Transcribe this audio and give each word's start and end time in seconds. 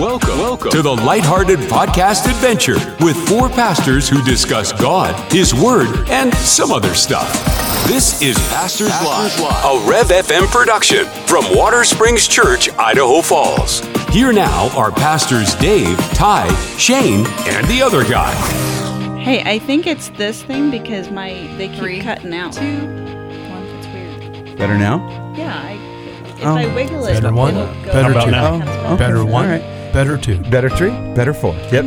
Welcome, 0.00 0.38
welcome 0.38 0.70
to 0.70 0.80
the 0.80 0.94
Lighthearted 0.96 1.58
Podcast 1.60 2.24
Adventure 2.24 2.76
with 3.04 3.16
four 3.28 3.48
pastors 3.50 4.08
who 4.08 4.22
discuss 4.22 4.72
God, 4.72 5.14
His 5.30 5.52
Word, 5.54 6.08
and 6.08 6.32
some 6.36 6.70
other 6.72 6.94
stuff. 6.94 7.30
This 7.86 8.22
is 8.22 8.36
Pastors, 8.48 8.88
Live, 8.88 9.38
a 9.40 9.88
Rev 9.88 10.06
FM 10.08 10.46
production 10.50 11.04
from 11.26 11.44
Watersprings 11.44 12.30
Church, 12.30 12.70
Idaho 12.78 13.20
Falls. 13.20 13.80
Here 14.08 14.32
now 14.32 14.70
are 14.76 14.90
pastors 14.90 15.54
Dave, 15.56 15.98
Ty, 16.14 16.48
Shane, 16.78 17.26
and 17.46 17.66
the 17.68 17.82
other 17.82 18.02
guy. 18.04 18.32
Hey, 19.20 19.42
I 19.42 19.58
think 19.58 19.86
it's 19.86 20.08
this 20.10 20.42
thing 20.42 20.70
because 20.70 21.10
my 21.10 21.32
they 21.58 21.68
keep 21.68 21.78
Three, 21.78 22.00
cutting 22.00 22.32
out. 22.34 22.54
two, 22.54 22.62
one. 22.78 23.64
It's 23.76 23.86
weird. 23.88 24.56
Better 24.56 24.78
now? 24.78 25.34
Yeah, 25.36 25.54
I, 25.54 25.72
if 26.38 26.44
Oh. 26.46 26.54
I 26.56 26.74
wiggle 26.74 27.04
it, 27.04 27.14
Better 27.20 27.34
one, 27.34 27.54
it'll 27.54 27.84
go 27.84 27.92
better 27.92 28.14
back 28.14 28.24
two. 28.24 28.30
down. 28.30 28.62
Oh, 28.86 28.96
Better 28.96 29.24
one, 29.26 29.44
All 29.44 29.50
right. 29.58 29.79
Better 29.92 30.16
two. 30.16 30.38
Better 30.50 30.68
three, 30.70 30.90
better 31.14 31.34
four. 31.34 31.54
Yep. 31.72 31.84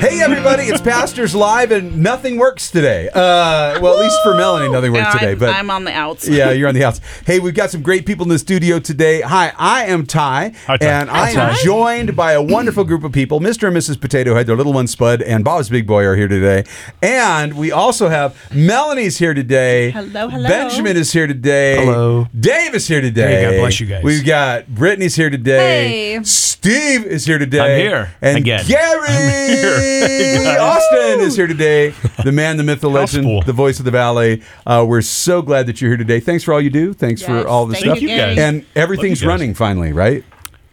Hey, 0.00 0.20
everybody, 0.22 0.64
it's 0.64 0.80
Pastors 0.82 1.34
Live, 1.34 1.70
and 1.70 2.02
nothing 2.02 2.36
works 2.36 2.70
today. 2.70 3.08
Uh, 3.08 3.78
well, 3.80 3.94
at 3.94 4.00
least 4.00 4.16
for 4.22 4.34
Melanie, 4.34 4.70
nothing 4.70 4.92
works 4.92 5.06
And 5.06 5.18
today. 5.20 5.32
I'm, 5.32 5.38
But 5.38 5.48
I'm 5.54 5.70
on 5.70 5.84
the 5.84 5.92
outs. 5.92 6.28
yeah, 6.28 6.50
you're 6.50 6.68
on 6.68 6.74
the 6.74 6.84
outs. 6.86 7.00
Hey, 7.26 7.38
we've 7.40 7.54
got 7.54 7.70
some 7.70 7.82
great 7.82 8.04
people 8.06 8.24
in 8.24 8.28
the 8.28 8.38
studio 8.38 8.78
today. 8.78 9.20
Hi, 9.22 9.52
I 9.56 9.84
am 9.84 10.06
Ty, 10.06 10.52
Hi, 10.66 10.76
Ty. 10.76 10.86
and 10.86 11.10
I 11.10 11.30
am 11.30 11.34
Ty. 11.54 11.62
joined 11.62 12.16
by 12.16 12.32
a 12.32 12.42
wonderful 12.42 12.84
group 12.84 13.04
of 13.04 13.12
people. 13.12 13.40
Mr. 13.40 13.68
and 13.68 13.76
Mrs. 13.76 14.00
Potato 14.00 14.34
Head, 14.34 14.46
their 14.46 14.56
little 14.56 14.72
one 14.72 14.86
Spud, 14.86 15.22
and 15.22 15.44
Bob's 15.44 15.68
Big 15.68 15.86
Boy 15.86 16.04
are 16.04 16.16
here 16.16 16.28
today. 16.28 16.64
And 17.02 17.54
we 17.56 17.72
also 17.72 18.08
have 18.08 18.36
Melanie's 18.52 19.18
here 19.18 19.34
today. 19.34 19.90
Hello, 19.90 20.28
hello. 20.28 20.48
Benjamin 20.48 20.96
is 20.96 21.12
here 21.12 21.26
today. 21.26 21.84
Hello. 21.84 22.26
Dave 22.38 22.74
is 22.74 22.86
here 22.88 23.00
today. 23.00 23.36
Hey, 23.36 23.50
God 23.52 23.60
bless 23.60 23.80
you 23.80 23.86
guys. 23.86 24.02
We've 24.04 24.24
got 24.24 24.66
Brittany's 24.68 25.14
here 25.14 25.30
today. 25.30 26.14
Hey. 26.16 26.24
Steve 26.24 27.04
is 27.04 27.26
here 27.26 27.38
today. 27.38 27.60
I'm 27.60 27.78
here 27.80 28.14
And 28.22 28.38
again. 28.38 28.64
Gary 28.66 29.04
Hey. 29.84 30.56
Austin 30.58 31.20
is 31.20 31.36
here 31.36 31.46
today. 31.46 31.94
The 32.24 32.32
man, 32.32 32.56
the 32.56 32.62
myth, 32.62 32.80
the 32.80 32.90
legend, 33.00 33.24
Mouthful. 33.24 33.42
the 33.42 33.52
voice 33.52 33.78
of 33.78 33.84
the 33.84 33.90
valley. 33.90 34.42
Uh, 34.66 34.84
we're 34.88 35.02
so 35.02 35.42
glad 35.42 35.66
that 35.66 35.80
you're 35.80 35.90
here 35.90 35.96
today. 35.98 36.20
Thanks 36.20 36.42
for 36.44 36.52
all 36.54 36.60
you 36.60 36.70
do. 36.70 36.92
Thanks 36.94 37.22
for 37.22 37.46
all 37.46 37.66
the 37.66 37.74
thank 37.74 37.84
stuff. 37.86 38.00
you, 38.02 38.08
guys. 38.08 38.38
And 38.38 38.64
everything's 38.74 39.22
Love 39.22 39.22
you 39.22 39.26
guys. 39.28 39.40
running 39.40 39.54
finally, 39.54 39.92
right? 39.92 40.24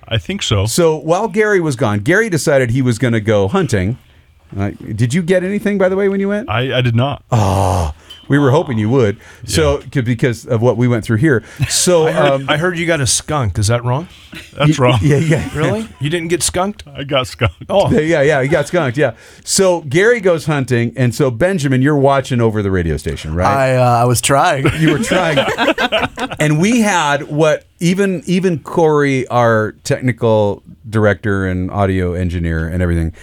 I 0.07 0.17
think 0.17 0.41
so. 0.43 0.65
So 0.65 0.97
while 0.97 1.27
Gary 1.27 1.59
was 1.61 1.75
gone, 1.75 1.99
Gary 1.99 2.29
decided 2.29 2.71
he 2.71 2.81
was 2.81 2.99
going 2.99 3.13
to 3.13 3.21
go 3.21 3.47
hunting. 3.47 3.97
Uh, 4.57 4.71
did 4.71 5.13
you 5.13 5.21
get 5.21 5.43
anything, 5.43 5.77
by 5.77 5.87
the 5.89 5.95
way, 5.95 6.09
when 6.09 6.19
you 6.19 6.27
went? 6.29 6.49
I, 6.49 6.77
I 6.79 6.81
did 6.81 6.95
not. 6.95 7.23
We 8.31 8.39
were 8.39 8.51
hoping 8.51 8.77
you 8.77 8.89
would. 8.89 9.17
So 9.45 9.81
c- 9.93 9.99
because 10.01 10.45
of 10.47 10.61
what 10.61 10.77
we 10.77 10.87
went 10.87 11.03
through 11.03 11.17
here. 11.17 11.43
So 11.67 12.07
I, 12.07 12.11
heard, 12.13 12.31
um, 12.31 12.49
I 12.49 12.55
heard 12.57 12.77
you 12.79 12.85
got 12.87 13.01
a 13.01 13.05
skunk. 13.07 13.59
Is 13.59 13.67
that 13.67 13.83
wrong? 13.83 14.07
y- 14.33 14.39
That's 14.53 14.79
wrong. 14.79 14.99
Yeah, 15.01 15.17
yeah. 15.17 15.49
Really? 15.57 15.85
You 15.99 16.09
didn't 16.09 16.29
get 16.29 16.41
skunked? 16.41 16.83
I 16.87 17.03
got 17.03 17.27
skunked. 17.27 17.65
Oh, 17.69 17.91
Yeah, 17.91 17.99
yeah, 17.99 18.21
yeah, 18.21 18.41
he 18.41 18.47
got 18.47 18.67
skunked. 18.67 18.97
Yeah. 18.97 19.15
So 19.43 19.81
Gary 19.81 20.21
goes 20.21 20.45
hunting, 20.45 20.93
and 20.95 21.13
so 21.13 21.29
Benjamin, 21.29 21.81
you're 21.81 21.97
watching 21.97 22.39
over 22.39 22.63
the 22.63 22.71
radio 22.71 22.95
station, 22.97 23.35
right? 23.35 23.45
I 23.73 23.75
uh, 23.75 24.03
I 24.03 24.05
was 24.05 24.21
trying. 24.21 24.65
you 24.79 24.93
were 24.93 24.99
trying, 24.99 25.37
and 26.39 26.59
we 26.61 26.79
had 26.81 27.23
what 27.23 27.65
even 27.81 28.23
even 28.25 28.59
Corey, 28.59 29.27
our 29.27 29.73
technical 29.83 30.63
director 30.89 31.45
and 31.45 31.69
audio 31.69 32.13
engineer 32.13 32.67
and 32.67 32.81
everything, 32.81 33.13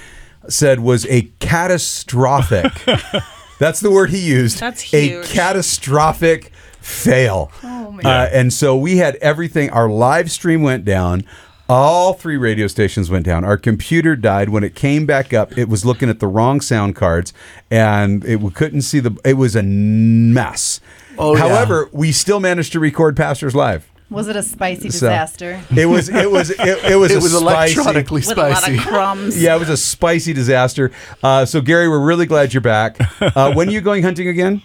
said 0.49 0.81
was 0.81 1.07
a 1.07 1.23
catastrophic. 1.41 2.73
that's 3.59 3.81
the 3.81 3.91
word 3.91 4.11
he 4.11 4.19
used. 4.19 4.61
That's 4.61 4.93
a 4.95 5.23
catastrophic 5.25 6.53
fail. 6.81 7.51
Oh 7.63 7.93
my 7.93 8.03
Uh, 8.03 8.29
and 8.33 8.53
so 8.53 8.77
we 8.77 8.97
had 8.99 9.17
everything. 9.17 9.71
Our 9.71 9.89
live 9.89 10.31
stream 10.31 10.63
went 10.63 10.85
down. 10.85 11.25
All 11.71 12.15
three 12.15 12.39
radio 12.39 12.67
stations 12.67 13.11
went 13.11 13.27
down. 13.27 13.45
Our 13.45 13.59
computer 13.59 14.17
died 14.17 14.49
when 14.49 14.65
it 14.65 14.75
came 14.75 15.05
back 15.05 15.35
up. 15.35 15.57
It 15.59 15.69
was 15.69 15.85
looking 15.85 16.09
at 16.09 16.19
the 16.19 16.27
wrong 16.27 16.63
sound 16.63 16.97
cards, 16.97 17.35
and 17.71 18.25
it 18.25 18.41
we 18.41 18.51
couldn't 18.51 18.83
see 18.83 19.01
the. 19.01 19.19
It 19.23 19.35
was 19.35 19.55
a 19.55 19.63
mess. 19.63 20.81
Oh, 21.19 21.35
yeah. 21.37 21.41
However, 21.49 21.91
we 21.93 22.11
still 22.13 22.41
managed 22.41 22.73
to 22.73 22.81
record 22.81 23.17
Pastors 23.19 23.55
Live. 23.55 23.91
Was 24.11 24.29
it 24.29 24.37
a 24.37 24.43
spicy 24.43 24.89
So- 24.91 25.07
disaster? 25.07 25.61
It 25.77 25.87
was. 25.87 26.09
It 26.09 26.31
was. 26.31 26.51
It, 26.51 26.59
it 26.61 26.97
was. 26.97 27.11
It 27.13 27.17
a 27.19 27.21
was 27.21 27.33
spicy, 27.39 27.75
electronically 27.75 28.21
with 28.27 28.39
a 28.39 28.41
lot 28.41 28.59
spicy. 28.59 28.79
of 28.79 28.85
crumbs. 28.85 29.41
Yeah, 29.43 29.57
it 29.57 29.59
was 29.59 29.69
a 29.69 29.77
spicy 29.77 30.33
disaster. 30.33 30.91
Uh, 31.23 31.45
so 31.45 31.61
Gary, 31.61 31.89
we're 31.89 32.01
really 32.01 32.27
glad 32.27 32.55
you're 32.55 32.61
back. 32.63 32.99
Uh, 33.21 33.53
when 33.53 33.69
are 33.69 33.73
you 33.73 33.81
going 33.83 34.03
hunting 34.03 34.29
again? 34.29 34.63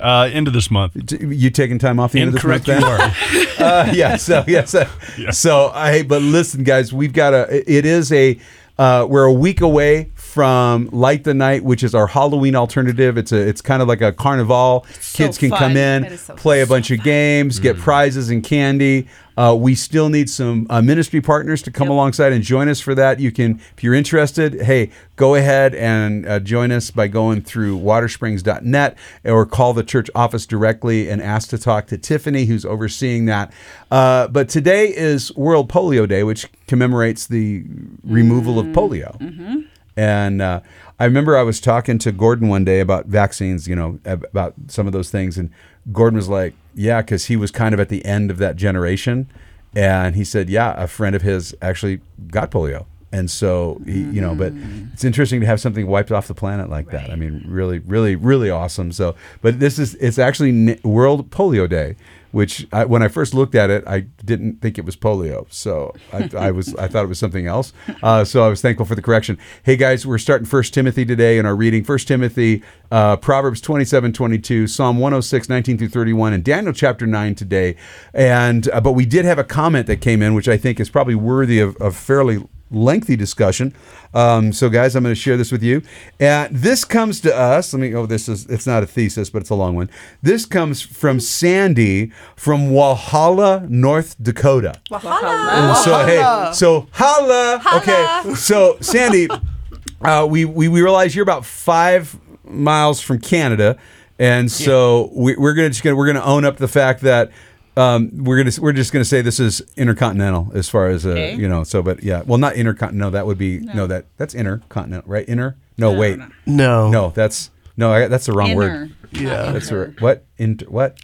uh, 0.00 0.28
end 0.32 0.46
of 0.46 0.54
this 0.54 0.70
month. 0.70 0.94
You 1.20 1.50
taking 1.50 1.78
time 1.78 1.98
off 2.00 2.12
the 2.12 2.20
end 2.20 2.28
of 2.28 2.34
Incorrect 2.36 2.66
this 2.66 2.80
you 2.80 2.86
month? 2.86 3.60
are. 3.60 3.64
uh, 3.64 3.92
yeah. 3.92 4.16
So 4.16 4.44
yes. 4.48 4.74
uh, 4.74 4.88
So 5.30 5.68
I. 5.74 6.02
But 6.02 6.22
listen, 6.22 6.64
guys, 6.64 6.92
we've 6.92 7.12
got 7.12 7.34
a. 7.34 7.70
It 7.70 7.84
is 7.86 8.10
a. 8.12 8.38
Uh, 8.78 9.06
we're 9.08 9.24
a 9.24 9.32
week 9.32 9.62
away 9.62 10.10
from 10.36 10.90
Light 10.92 11.24
the 11.24 11.32
Night, 11.32 11.64
which 11.64 11.82
is 11.82 11.94
our 11.94 12.06
Halloween 12.06 12.54
alternative. 12.54 13.16
It's 13.16 13.32
a. 13.32 13.38
It's 13.38 13.62
kind 13.62 13.80
of 13.80 13.88
like 13.88 14.02
a 14.02 14.12
carnival. 14.12 14.84
Kids 15.14 15.38
can 15.38 15.48
fun. 15.48 15.58
come 15.58 15.76
in, 15.78 16.18
so 16.18 16.34
play 16.34 16.60
a 16.60 16.66
fun. 16.66 16.76
bunch 16.76 16.90
of 16.90 17.02
games, 17.02 17.58
get 17.58 17.78
prizes 17.78 18.28
and 18.28 18.44
candy. 18.44 19.08
Uh, 19.38 19.56
we 19.58 19.74
still 19.74 20.10
need 20.10 20.28
some 20.28 20.66
uh, 20.68 20.82
ministry 20.82 21.22
partners 21.22 21.62
to 21.62 21.70
come 21.70 21.88
alongside 21.88 22.34
and 22.34 22.44
join 22.44 22.68
us 22.68 22.80
for 22.80 22.94
that. 22.94 23.18
You 23.18 23.32
can, 23.32 23.60
if 23.76 23.82
you're 23.82 23.94
interested, 23.94 24.60
hey, 24.60 24.90
go 25.16 25.34
ahead 25.36 25.74
and 25.74 26.26
uh, 26.26 26.38
join 26.40 26.70
us 26.70 26.90
by 26.90 27.08
going 27.08 27.40
through 27.40 27.78
watersprings.net 27.78 28.98
or 29.24 29.46
call 29.46 29.72
the 29.72 29.84
church 29.84 30.10
office 30.14 30.44
directly 30.44 31.08
and 31.08 31.22
ask 31.22 31.48
to 31.50 31.58
talk 31.58 31.86
to 31.86 31.96
Tiffany, 31.96 32.44
who's 32.44 32.66
overseeing 32.66 33.24
that. 33.24 33.52
Uh, 33.90 34.28
but 34.28 34.50
today 34.50 34.88
is 34.88 35.34
World 35.34 35.70
Polio 35.70 36.06
Day, 36.06 36.24
which 36.24 36.46
commemorates 36.66 37.26
the 37.26 37.64
removal 38.04 38.58
of 38.58 38.66
polio. 38.66 39.66
And 39.96 40.42
uh, 40.42 40.60
I 40.98 41.04
remember 41.04 41.36
I 41.36 41.42
was 41.42 41.60
talking 41.60 41.98
to 41.98 42.12
Gordon 42.12 42.48
one 42.48 42.64
day 42.64 42.80
about 42.80 43.06
vaccines, 43.06 43.66
you 43.66 43.74
know, 43.74 43.98
about 44.04 44.54
some 44.68 44.86
of 44.86 44.92
those 44.92 45.10
things. 45.10 45.38
And 45.38 45.50
Gordon 45.92 46.16
was 46.16 46.28
like, 46.28 46.54
yeah, 46.74 47.00
because 47.00 47.26
he 47.26 47.36
was 47.36 47.50
kind 47.50 47.72
of 47.72 47.80
at 47.80 47.88
the 47.88 48.04
end 48.04 48.30
of 48.30 48.38
that 48.38 48.56
generation. 48.56 49.30
And 49.74 50.14
he 50.14 50.24
said, 50.24 50.50
yeah, 50.50 50.74
a 50.76 50.86
friend 50.86 51.16
of 51.16 51.22
his 51.22 51.54
actually 51.62 52.00
got 52.28 52.50
polio. 52.50 52.86
And 53.12 53.30
so, 53.30 53.80
he, 53.86 54.00
you 54.00 54.20
know, 54.20 54.34
but 54.34 54.52
it's 54.92 55.04
interesting 55.04 55.40
to 55.40 55.46
have 55.46 55.60
something 55.60 55.86
wiped 55.86 56.12
off 56.12 56.28
the 56.28 56.34
planet 56.34 56.68
like 56.68 56.90
that. 56.90 57.10
I 57.10 57.16
mean, 57.16 57.44
really, 57.46 57.78
really, 57.78 58.16
really 58.16 58.50
awesome. 58.50 58.92
So, 58.92 59.14
but 59.40 59.60
this 59.60 59.78
is, 59.78 59.94
it's 59.94 60.18
actually 60.18 60.78
World 60.82 61.30
Polio 61.30 61.68
Day, 61.68 61.96
which 62.36 62.66
I, 62.70 62.84
when 62.84 63.02
I 63.02 63.08
first 63.08 63.32
looked 63.32 63.54
at 63.54 63.70
it, 63.70 63.82
I 63.86 64.00
didn't 64.22 64.60
think 64.60 64.76
it 64.76 64.84
was 64.84 64.94
polio. 64.94 65.46
So 65.48 65.94
I, 66.12 66.28
I 66.36 66.50
was, 66.50 66.74
I 66.74 66.86
thought 66.86 67.02
it 67.02 67.08
was 67.08 67.18
something 67.18 67.46
else. 67.46 67.72
Uh, 68.02 68.26
so 68.26 68.44
I 68.44 68.48
was 68.48 68.60
thankful 68.60 68.84
for 68.84 68.94
the 68.94 69.00
correction. 69.00 69.38
Hey 69.62 69.74
guys, 69.74 70.06
we're 70.06 70.18
starting 70.18 70.44
First 70.44 70.74
Timothy 70.74 71.06
today 71.06 71.38
in 71.38 71.46
our 71.46 71.56
reading. 71.56 71.82
First 71.82 72.08
Timothy, 72.08 72.62
uh, 72.90 73.16
Proverbs 73.16 73.62
27, 73.62 74.12
22, 74.12 74.66
Psalm 74.66 74.98
106, 74.98 75.48
19 75.48 75.78
through 75.78 75.88
31, 75.88 76.34
and 76.34 76.44
Daniel 76.44 76.74
chapter 76.74 77.06
9 77.06 77.34
today. 77.34 77.74
And, 78.12 78.68
uh, 78.68 78.82
but 78.82 78.92
we 78.92 79.06
did 79.06 79.24
have 79.24 79.38
a 79.38 79.44
comment 79.44 79.86
that 79.86 80.02
came 80.02 80.20
in, 80.20 80.34
which 80.34 80.46
I 80.46 80.58
think 80.58 80.78
is 80.78 80.90
probably 80.90 81.14
worthy 81.14 81.58
of, 81.58 81.74
of 81.76 81.96
fairly 81.96 82.46
lengthy 82.70 83.16
discussion. 83.16 83.74
Um, 84.14 84.52
so, 84.52 84.68
guys, 84.68 84.96
I'm 84.96 85.02
going 85.02 85.14
to 85.14 85.20
share 85.20 85.36
this 85.36 85.52
with 85.52 85.62
you. 85.62 85.82
And 86.18 86.54
this 86.54 86.84
comes 86.84 87.20
to 87.20 87.36
us. 87.36 87.72
Let 87.72 87.80
me. 87.80 87.94
Oh, 87.94 88.06
this 88.06 88.28
is. 88.28 88.46
It's 88.46 88.66
not 88.66 88.82
a 88.82 88.86
thesis, 88.86 89.30
but 89.30 89.42
it's 89.42 89.50
a 89.50 89.54
long 89.54 89.76
one. 89.76 89.90
This 90.22 90.46
comes 90.46 90.80
from 90.80 91.20
Sandy 91.20 92.12
from 92.34 92.70
Walhalla, 92.70 93.68
North 93.68 94.16
Dakota. 94.22 94.80
Wahala. 94.90 95.76
So 95.76 96.06
hey, 96.06 96.52
so 96.52 96.88
holla. 96.92 97.62
Okay, 97.74 98.34
so 98.34 98.78
Sandy, 98.80 99.28
uh, 100.00 100.26
we, 100.28 100.44
we 100.44 100.68
we 100.68 100.82
realize 100.82 101.14
you're 101.14 101.22
about 101.22 101.44
five 101.44 102.18
miles 102.44 103.00
from 103.00 103.20
Canada, 103.20 103.76
and 104.18 104.50
so 104.50 105.10
we, 105.14 105.36
we're 105.36 105.54
gonna 105.54 105.68
just 105.68 105.82
gonna 105.82 105.96
we're 105.96 106.06
gonna 106.06 106.24
own 106.24 106.44
up 106.44 106.56
the 106.56 106.68
fact 106.68 107.02
that. 107.02 107.30
Um, 107.76 108.10
we're 108.24 108.38
gonna 108.42 108.52
we're 108.60 108.72
just 108.72 108.92
gonna 108.92 109.04
say 109.04 109.20
this 109.20 109.38
is 109.38 109.60
intercontinental 109.76 110.50
as 110.54 110.68
far 110.68 110.88
as 110.88 111.04
uh, 111.04 111.10
Okay. 111.10 111.34
you 111.34 111.46
know. 111.48 111.62
So, 111.62 111.82
but 111.82 112.02
yeah, 112.02 112.22
well, 112.24 112.38
not 112.38 112.54
intercontinental. 112.54 113.10
No, 113.10 113.14
that 113.16 113.26
would 113.26 113.36
be 113.38 113.58
no, 113.58 113.86
that 113.86 114.06
that's 114.16 114.34
intercontinental, 114.34 115.10
right? 115.10 115.28
Inner? 115.28 115.56
No, 115.76 115.92
wait, 115.92 116.18
No. 116.46 116.90
no, 116.90 117.10
that's 117.10 117.50
no, 117.76 117.92
I, 117.92 118.08
that's 118.08 118.26
the 118.26 118.32
wrong 118.32 118.48
Inner. 118.48 118.56
word. 118.56 118.96
Yeah. 119.12 119.52
That's 119.52 119.68
the 119.68 119.76
right- 119.78 120.00
what 120.00 120.24
inter 120.38 120.66
what 120.66 120.98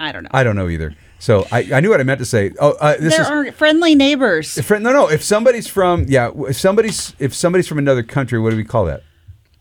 I 0.00 0.10
don't 0.12 0.24
know. 0.24 0.30
I 0.32 0.42
don't 0.42 0.56
know 0.56 0.68
either. 0.68 0.94
So 1.20 1.46
I, 1.50 1.68
I 1.72 1.80
knew 1.80 1.90
what 1.90 2.00
I 2.00 2.04
meant 2.04 2.18
to 2.20 2.24
say. 2.24 2.52
Oh, 2.60 2.72
uh, 2.80 2.96
this 2.98 3.16
there 3.16 3.22
is 3.22 3.28
are 3.28 3.52
friendly 3.52 3.94
neighbors. 3.96 4.56
if, 4.58 4.70
no, 4.70 4.78
no. 4.78 5.08
If 5.10 5.24
somebody's 5.24 5.66
from, 5.66 6.04
yeah, 6.08 6.30
if 6.48 6.56
somebody's 6.56 7.14
if 7.18 7.34
somebody's 7.34 7.66
from 7.66 7.78
another 7.78 8.02
country, 8.04 8.38
what 8.38 8.50
do 8.50 8.56
we 8.56 8.64
call 8.64 8.84
that? 8.86 9.02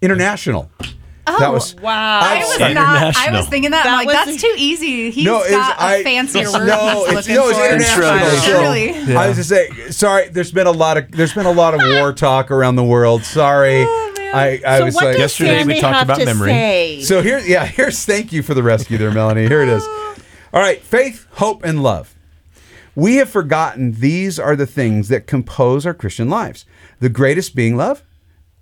International. 0.02 0.70
That 1.28 1.50
oh, 1.50 1.54
was 1.54 1.76
wow. 1.76 2.20
I 2.22 2.40
was 2.40 2.74
not. 2.74 3.18
I 3.18 3.32
was 3.32 3.48
thinking 3.48 3.72
that. 3.72 3.84
That 3.84 4.00
I'm 4.00 4.06
like, 4.06 4.26
that's 4.26 4.42
too 4.42 4.54
easy. 4.58 5.12
He's 5.12 5.26
no. 5.26 5.42
It 5.42 5.52
was, 5.52 5.52
got 5.52 5.78
a 5.78 5.84
I, 5.84 6.04
fancier 6.04 6.52
word. 6.52 6.68
No, 6.68 7.06
he's 7.06 7.18
it's 7.18 7.28
looking 7.28 7.36
no, 7.36 7.50
it's 7.50 7.60
international. 7.60 8.40
So, 8.42 8.62
Really? 8.62 9.12
Yeah. 9.12 9.20
I 9.20 9.28
was 9.28 9.38
to 9.38 9.44
say, 9.44 9.70
sorry. 9.90 10.30
There's 10.30 10.52
been 10.52 10.68
a 10.68 10.72
lot 10.72 10.98
of 10.98 11.12
there's 11.12 11.34
been 11.34 11.46
a 11.46 11.52
lot 11.52 11.74
of 11.74 11.82
war 11.82 12.14
talk 12.14 12.50
around 12.50 12.78
the 12.78 12.84
world. 12.84 13.24
Sorry. 13.24 13.84
Oh, 13.84 14.14
I, 14.34 14.62
I 14.66 14.80
so 14.80 14.86
was 14.86 14.96
what 14.96 15.06
like, 15.06 15.14
does 15.14 15.40
Yesterday 15.40 15.64
we 15.64 15.80
talked 15.80 16.04
about 16.04 16.24
memory. 16.24 16.50
Say? 16.50 17.02
So 17.04 17.22
here, 17.22 17.40
yeah, 17.40 17.66
here's 17.66 18.04
thank 18.06 18.34
you 18.34 18.44
for 18.44 18.54
the 18.54 18.64
rescue 18.64 18.98
there, 18.98 19.12
Melanie. 19.12 19.48
Here 19.48 19.62
it 19.62 19.70
is. 19.70 19.84
All 20.54 20.62
right, 20.62 20.82
faith, 20.82 21.28
hope, 21.32 21.64
and 21.64 21.84
love. 21.84 22.16
We 22.96 23.18
have 23.18 23.30
forgotten 23.30 23.94
these 23.94 24.40
are 24.40 24.56
the 24.56 24.66
things 24.66 25.10
that 25.10 25.28
compose 25.28 25.86
our 25.86 25.94
Christian 25.94 26.30
lives. 26.30 26.66
The 27.00 27.10
greatest 27.10 27.56
being 27.56 27.78
love. 27.78 28.02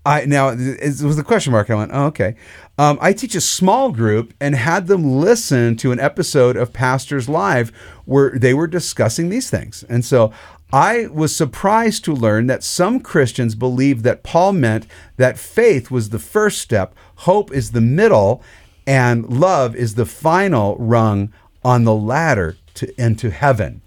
I 0.06 0.25
now 0.25 0.50
it 0.50 1.02
was 1.02 1.18
the 1.18 1.24
question 1.24 1.52
mark. 1.52 1.69
I 1.69 1.75
went, 1.75 1.92
oh, 1.94 2.06
okay. 2.06 2.36
Um, 2.78 2.98
I 3.02 3.13
teach 3.13 3.36
a 3.36 3.42
small 3.42 3.92
group 3.92 4.34
and 4.40 4.56
had 4.56 4.88
them 4.88 5.19
listen 5.19 5.78
to 5.78 5.92
an 5.92 6.00
episode 6.00 6.56
of 6.57 6.74
Pastors 6.74 7.28
Live 7.28 7.72
where 8.06 8.38
they 8.38 8.54
were 8.54 8.68
discussing 8.68 9.30
these 9.30 9.50
things, 9.50 9.84
and 9.90 10.06
so 10.06 10.31
I 10.72 11.07
was 11.07 11.36
surprised 11.36 12.04
to 12.06 12.13
learn 12.13 12.48
that 12.48 12.63
some 12.63 13.00
Christians 13.00 13.56
believe 13.56 14.04
that 14.04 14.24
Paul 14.24 14.54
meant 14.54 14.88
that 15.18 15.40
faith 15.40 15.90
was 15.90 16.10
the 16.10 16.19
first 16.19 16.60
step, 16.60 16.94
hope 17.16 17.51
is 17.51 17.72
the 17.72 17.81
middle, 17.81 18.44
and 18.86 19.30
love 19.30 19.75
is 19.75 19.96
the 19.96 20.06
final 20.06 20.75
rung 20.78 21.31
on 21.63 21.84
the 21.84 21.96
ladder 21.96 22.58
to 22.75 23.01
into 23.01 23.31
heaven. 23.31 23.81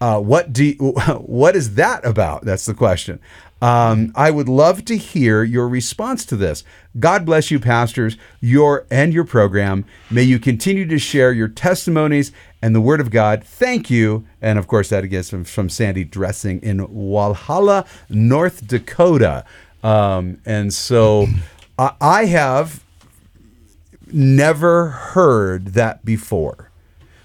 Uh, 0.00 0.20
what 0.20 0.52
do 0.52 0.64
you, 0.64 0.74
what 1.20 1.56
is 1.56 1.74
that 1.74 2.04
about? 2.04 2.44
That's 2.44 2.66
the 2.66 2.74
question. 2.74 3.20
Um, 3.62 4.12
I 4.14 4.30
would 4.30 4.48
love 4.48 4.84
to 4.84 4.96
hear 4.96 5.42
your 5.42 5.68
response 5.68 6.26
to 6.26 6.36
this. 6.36 6.62
God 6.98 7.24
bless 7.24 7.50
you, 7.50 7.58
pastors, 7.58 8.16
your 8.40 8.86
and 8.90 9.14
your 9.14 9.24
program. 9.24 9.86
May 10.10 10.22
you 10.22 10.38
continue 10.38 10.86
to 10.86 10.98
share 10.98 11.32
your 11.32 11.48
testimonies 11.48 12.32
and 12.60 12.74
the 12.74 12.80
Word 12.80 13.00
of 13.00 13.10
God. 13.10 13.44
Thank 13.44 13.90
you. 13.90 14.26
And 14.42 14.58
of 14.58 14.66
course, 14.66 14.90
that 14.90 15.04
again 15.04 15.20
is 15.20 15.30
from, 15.30 15.44
from 15.44 15.68
Sandy 15.70 16.04
Dressing 16.04 16.60
in 16.60 16.86
Walhalla, 16.86 17.86
North 18.10 18.66
Dakota. 18.66 19.44
Um, 19.82 20.38
and 20.44 20.72
so 20.72 21.26
I, 21.78 21.92
I 22.00 22.24
have 22.26 22.84
never 24.12 24.88
heard 24.88 25.68
that 25.68 26.04
before. 26.04 26.70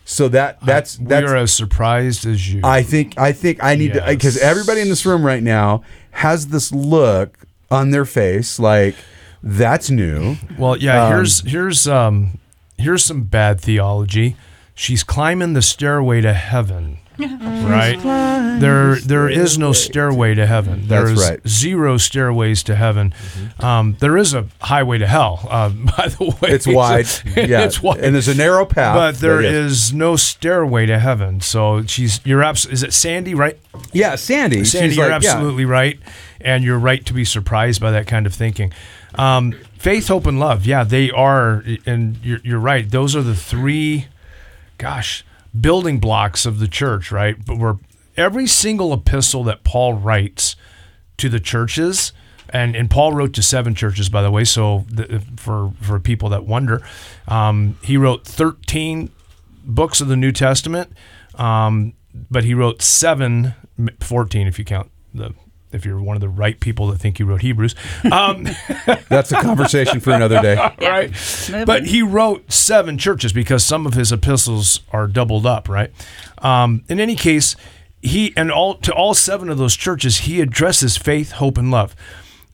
So 0.04 0.27
that 0.30 0.60
that's 0.66 0.98
that's 0.98 1.25
We're 1.25 1.38
as 1.38 1.54
surprised 1.54 2.25
as 2.25 2.54
you. 2.54 2.62
I 2.66 2.84
think 2.84 3.18
I 3.18 3.31
think 3.31 3.63
I 3.63 3.75
need 3.75 3.94
to 3.94 4.04
because 4.06 4.38
everybody 4.38 4.81
in 4.81 4.89
this 4.89 5.06
room 5.06 5.25
right 5.25 5.42
now 5.42 5.84
has 6.12 6.48
this 6.48 6.72
look 6.72 7.40
on 7.69 7.92
their 7.92 8.06
face 8.06 8.60
like 8.60 8.96
that's 9.44 9.90
new. 9.90 10.36
well, 10.58 10.78
yeah. 10.78 11.06
Um, 11.06 11.13
here's 11.13 11.42
here's 11.42 11.88
um 11.88 12.38
here's 12.78 13.04
some 13.04 13.24
bad 13.24 13.60
theology. 13.60 14.36
She's 14.75 15.04
climbing 15.04 15.54
the 15.54 15.62
stairway 15.62 16.22
to 16.22 16.34
heaven. 16.34 17.00
Right? 17.22 18.60
There 18.60 18.96
there 18.96 19.30
is 19.30 19.58
no 19.58 19.74
stairway 19.74 20.36
to 20.36 20.46
heaven. 20.46 20.88
That's 20.88 21.08
There's 21.10 21.30
right. 21.30 21.48
zero 21.48 21.98
stairways 21.98 22.64
to 22.64 22.76
heaven. 22.76 23.14
Um, 23.60 23.98
there 24.00 24.18
is 24.18 24.34
a 24.34 24.48
highway 24.62 24.98
to 24.98 25.08
hell, 25.08 25.46
uh, 25.50 25.70
by 25.98 26.08
the 26.08 26.36
way. 26.42 26.50
It's 26.50 26.68
wide, 26.68 27.08
yeah, 27.36 27.62
it's 27.62 27.82
wide. 27.82 28.00
and 28.00 28.16
there's 28.16 28.28
a 28.28 28.36
narrow 28.36 28.66
path. 28.66 28.96
but 28.96 29.20
there 29.20 29.42
yes. 29.42 29.54
is 29.54 29.94
no 29.94 30.16
stairway 30.16 30.86
to 30.86 31.00
heaven. 31.00 31.42
So 31.42 31.84
she's 31.86 32.20
you're 32.26 32.44
abs- 32.44 32.66
is 32.66 32.84
it 32.84 32.94
Sandy, 32.94 33.34
right? 33.36 33.58
yeah, 33.94 34.16
Sandy. 34.16 34.64
Sandy, 34.66 34.90
she's 34.90 34.98
you're 34.98 35.10
like, 35.10 35.24
yeah. 35.24 35.32
absolutely 35.32 35.66
right, 35.66 36.00
and 36.40 36.64
you're 36.64 36.80
right 36.80 37.06
to 37.06 37.14
be 37.14 37.26
surprised 37.26 37.82
by 37.82 37.92
that 37.92 38.08
kind 38.08 38.26
of 38.26 38.34
thinking. 38.34 38.74
Um, 39.16 39.54
faith, 39.78 40.08
hope, 40.08 40.26
and 40.26 40.40
love. 40.40 40.66
Yeah, 40.66 40.84
they 40.84 41.12
are, 41.12 41.64
and 41.86 42.18
you're, 42.24 42.40
you're 42.44 42.60
right. 42.60 42.90
Those 42.90 43.16
are 43.16 43.22
the 43.22 43.36
three, 43.36 44.08
gosh, 44.78 45.26
building 45.59 46.00
blocks 46.00 46.45
of 46.45 46.59
the 46.59 46.68
church, 46.68 47.12
right? 47.12 47.36
But 47.45 47.57
we're 47.57 47.77
every 48.18 48.48
single 48.48 48.94
epistle 48.94 49.44
that 49.45 49.63
Paul 49.63 49.94
writes 49.94 50.56
to 51.18 51.30
the 51.30 51.39
churches. 51.39 52.13
And, 52.53 52.75
and 52.75 52.89
Paul 52.89 53.13
wrote 53.13 53.33
to 53.36 53.44
seven 53.44 53.75
churches, 53.75 54.09
by 54.09 54.21
the 54.21 54.30
way. 54.30 54.44
So 54.44 54.86
the, 54.89 55.24
for 55.38 55.71
for 55.81 56.01
people 56.01 56.27
that 56.30 56.45
wonder, 56.45 56.81
um, 57.30 57.77
he 57.81 57.95
wrote 57.95 58.25
thirteen 58.25 59.09
books 59.63 60.01
of 60.01 60.07
the 60.07 60.18
New 60.18 60.31
Testament, 60.31 60.92
um, 61.36 61.94
but 62.30 62.44
he 62.44 62.53
wrote 62.53 62.81
seven, 62.81 63.53
14 64.01 64.48
if 64.48 64.59
you 64.59 64.65
count 64.65 64.92
the 65.13 65.33
if 65.74 65.86
you're 65.86 66.02
one 66.02 66.16
of 66.16 66.22
the 66.22 66.30
right 66.30 66.60
people 66.60 66.88
that 66.88 67.00
think 67.00 67.18
he 67.18 67.24
wrote 67.24 67.42
Hebrews. 67.42 67.76
Um, 68.12 68.48
That's 69.10 69.32
a 69.32 69.42
conversation 69.42 70.00
for 70.00 70.12
another 70.12 70.42
day. 70.42 70.56
right? 70.82 71.66
But 71.66 71.86
he 71.88 72.02
wrote 72.02 72.52
seven 72.52 72.98
churches 72.98 73.34
because 73.34 73.64
some 73.64 73.86
of 73.86 73.94
his 73.94 74.12
epistles 74.12 74.82
are 74.92 75.08
doubled 75.08 75.46
up, 75.46 75.70
right? 75.70 75.92
Um, 76.40 76.84
in 76.90 77.00
any 77.00 77.16
case, 77.16 77.56
he 78.02 78.34
and 78.36 78.52
all 78.52 78.76
to 78.76 78.94
all 78.94 79.14
seven 79.14 79.50
of 79.50 79.58
those 79.58 79.76
churches, 79.76 80.20
he 80.20 80.42
addresses 80.42 80.98
faith, 80.98 81.34
hope, 81.34 81.58
and 81.58 81.72
love. 81.72 81.96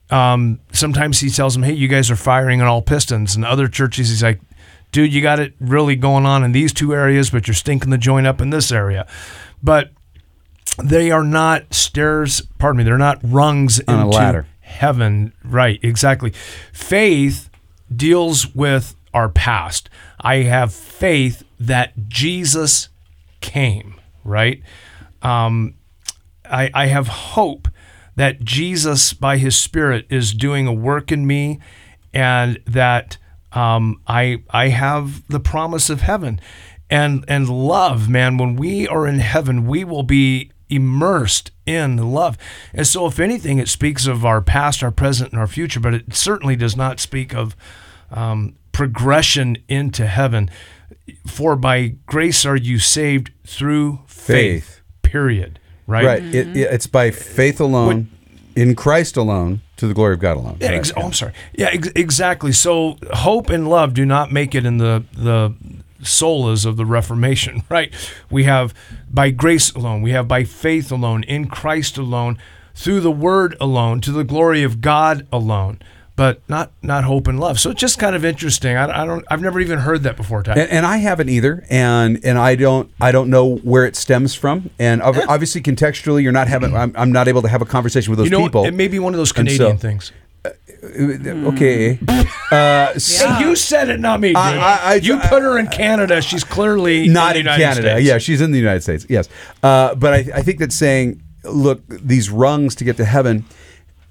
Um, 0.09 0.59
sometimes 0.71 1.19
he 1.19 1.29
tells 1.29 1.53
them, 1.53 1.63
"Hey, 1.63 1.73
you 1.73 1.87
guys 1.87 2.11
are 2.11 2.15
firing 2.15 2.61
on 2.61 2.67
all 2.67 2.81
pistons," 2.81 3.35
and 3.35 3.45
other 3.45 3.67
churches, 3.67 4.09
he's 4.09 4.23
like, 4.23 4.39
"Dude, 4.91 5.13
you 5.13 5.21
got 5.21 5.39
it 5.39 5.53
really 5.59 5.95
going 5.95 6.25
on 6.25 6.43
in 6.43 6.51
these 6.51 6.73
two 6.73 6.93
areas, 6.93 7.29
but 7.29 7.47
you're 7.47 7.55
stinking 7.55 7.89
the 7.89 7.97
joint 7.97 8.27
up 8.27 8.41
in 8.41 8.49
this 8.49 8.71
area." 8.71 9.07
But 9.63 9.91
they 10.83 11.11
are 11.11 11.23
not 11.23 11.73
stairs. 11.73 12.41
Pardon 12.59 12.77
me, 12.79 12.83
they're 12.83 12.97
not 12.97 13.19
rungs 13.23 13.81
On 13.87 13.99
a 13.99 14.07
ladder. 14.07 14.47
heaven. 14.59 15.33
Right, 15.43 15.79
exactly. 15.83 16.31
Faith 16.73 17.49
deals 17.93 18.53
with 18.53 18.95
our 19.13 19.29
past. 19.29 19.89
I 20.19 20.37
have 20.37 20.73
faith 20.73 21.43
that 21.59 22.09
Jesus 22.09 22.89
came, 23.41 23.95
right? 24.23 24.61
Um, 25.21 25.75
I, 26.45 26.69
I 26.73 26.85
have 26.87 27.07
hope 27.07 27.67
that 28.15 28.43
Jesus, 28.43 29.13
by 29.13 29.37
his 29.37 29.55
Spirit, 29.55 30.05
is 30.09 30.33
doing 30.33 30.67
a 30.67 30.73
work 30.73 31.11
in 31.11 31.25
me 31.27 31.59
and 32.13 32.59
that 32.65 33.17
um, 33.51 34.01
I, 34.07 34.43
I 34.49 34.69
have 34.69 35.27
the 35.27 35.39
promise 35.39 35.89
of 35.89 36.01
heaven. 36.01 36.39
And, 36.89 37.25
and 37.27 37.49
love, 37.49 38.09
man, 38.09 38.37
when 38.37 38.55
we 38.55 38.87
are 38.87 39.05
in 39.05 39.19
heaven, 39.19 39.67
we 39.67 39.83
will 39.83 40.03
be 40.03 40.51
immersed 40.69 41.51
in 41.65 41.97
love. 41.97 42.37
And 42.73 42.85
so, 42.87 43.05
if 43.07 43.19
anything, 43.19 43.57
it 43.59 43.67
speaks 43.67 44.07
of 44.07 44.25
our 44.25 44.41
past, 44.41 44.83
our 44.83 44.91
present, 44.91 45.31
and 45.31 45.39
our 45.39 45.47
future, 45.47 45.79
but 45.79 45.93
it 45.93 46.13
certainly 46.13 46.55
does 46.55 46.75
not 46.75 46.99
speak 46.99 47.33
of 47.33 47.55
um, 48.11 48.55
progression 48.71 49.57
into 49.67 50.05
heaven. 50.07 50.49
For 51.25 51.55
by 51.55 51.95
grace 52.05 52.45
are 52.45 52.55
you 52.55 52.79
saved 52.79 53.31
through 53.45 53.99
faith. 54.07 54.63
Faith. 54.65 54.81
Period. 55.01 55.59
Right. 55.85 56.05
Right. 56.05 56.23
It, 56.23 56.47
it- 56.55 56.71
it's 56.73 56.87
by 56.87 57.11
faith 57.11 57.59
alone, 57.61 58.09
in 58.55 58.75
Christ 58.75 59.15
alone, 59.17 59.61
to 59.77 59.87
the 59.87 59.93
glory 59.93 60.15
of 60.15 60.19
God 60.19 60.35
alone. 60.37 60.57
Yeah, 60.59 60.71
Right, 60.71 60.91
oh, 60.97 61.01
I'm 61.03 61.13
sorry. 61.13 61.33
Yeah, 61.53 61.69
ex- 61.71 61.89
exactly. 61.95 62.51
So 62.51 62.97
hope 63.13 63.49
and 63.49 63.69
love 63.69 63.93
do 63.93 64.05
not 64.05 64.31
make 64.31 64.55
it 64.55 64.65
in 64.65 64.77
the 64.79 65.03
the 65.13 65.53
solas 66.07 66.65
of 66.65 66.77
the 66.77 66.85
Reformation, 66.85 67.63
right? 67.69 67.93
We 68.29 68.43
have 68.45 68.73
by 69.11 69.29
grace 69.31 69.71
alone, 69.71 70.01
we 70.01 70.11
have 70.11 70.27
by 70.27 70.43
faith 70.43 70.91
alone, 70.91 71.23
in 71.23 71.47
Christ 71.47 71.97
alone, 71.97 72.37
through 72.75 73.01
the 73.01 73.11
Word 73.11 73.55
alone, 73.59 74.01
to 74.01 74.11
the 74.11 74.23
glory 74.23 74.63
of 74.63 74.81
God 74.81 75.27
alone, 75.31 75.79
but 76.15 76.41
not 76.49 76.71
not 76.81 77.03
hope 77.03 77.27
and 77.27 77.39
love. 77.39 77.59
So 77.59 77.69
it's 77.71 77.79
just 77.79 77.99
kind 77.99 78.15
of 78.15 78.25
interesting. 78.25 78.75
I, 78.75 79.03
I 79.03 79.05
don't. 79.05 79.25
I've 79.29 79.41
never 79.41 79.59
even 79.59 79.79
heard 79.79 80.03
that 80.03 80.17
before. 80.17 80.43
Ty. 80.43 80.53
and, 80.53 80.69
and 80.69 80.85
I 80.85 80.97
haven't 80.97 81.29
either, 81.29 81.65
and 81.69 82.19
and 82.23 82.37
I 82.37 82.55
don't 82.55 82.91
I 82.99 83.11
don't 83.11 83.29
know 83.29 83.55
where 83.57 83.85
it 83.85 83.95
stems 83.95 84.33
from, 84.35 84.69
and 84.79 85.01
obviously 85.01 85.61
contextually, 85.61 86.23
you're 86.23 86.31
not 86.31 86.47
having 86.47 86.75
I'm, 86.75 86.91
I'm 86.95 87.11
not 87.11 87.27
able 87.27 87.41
to 87.43 87.47
have 87.47 87.61
a 87.61 87.65
conversation 87.65 88.11
with 88.11 88.17
those 88.19 88.25
you 88.27 88.31
know, 88.31 88.43
people. 88.43 88.65
it 88.65 88.73
may 88.73 88.87
be 88.87 88.99
one 88.99 89.13
of 89.13 89.17
those 89.17 89.35
And 89.37 89.49
so- 89.49 89.55
Canadian 89.57 89.77
things. 89.77 90.11
Okay, 90.95 91.99
uh, 92.51 92.97
so- 92.97 93.39
you 93.39 93.55
said 93.55 93.89
it, 93.89 93.99
not 93.99 94.19
me. 94.19 94.29
Dude. 94.29 94.37
I- 94.37 94.57
I- 94.57 94.79
I- 94.93 94.95
you 94.95 95.17
put 95.19 95.41
her 95.41 95.57
in 95.57 95.67
Canada. 95.67 96.21
She's 96.21 96.43
clearly 96.43 97.07
not 97.07 97.35
in, 97.35 97.41
in 97.41 97.45
the 97.45 97.51
United 97.51 97.63
Canada. 97.63 97.89
States. 97.95 98.07
Yeah, 98.07 98.17
she's 98.17 98.41
in 98.41 98.51
the 98.51 98.59
United 98.59 98.81
States. 98.81 99.05
Yes, 99.09 99.29
uh, 99.63 99.95
but 99.95 100.13
I, 100.13 100.17
I 100.35 100.41
think 100.41 100.59
that 100.59 100.71
saying, 100.71 101.21
look, 101.43 101.81
these 101.87 102.29
rungs 102.29 102.75
to 102.75 102.83
get 102.83 102.97
to 102.97 103.05
heaven, 103.05 103.45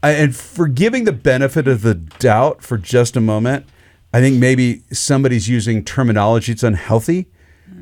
and 0.02 0.34
for 0.36 0.68
giving 0.68 1.04
the 1.04 1.12
benefit 1.12 1.66
of 1.66 1.82
the 1.82 1.94
doubt 1.94 2.62
for 2.62 2.78
just 2.78 3.16
a 3.16 3.20
moment, 3.20 3.66
I 4.12 4.20
think 4.20 4.38
maybe 4.38 4.82
somebody's 4.92 5.48
using 5.48 5.84
terminology 5.84 6.52
that's 6.52 6.62
unhealthy, 6.62 7.26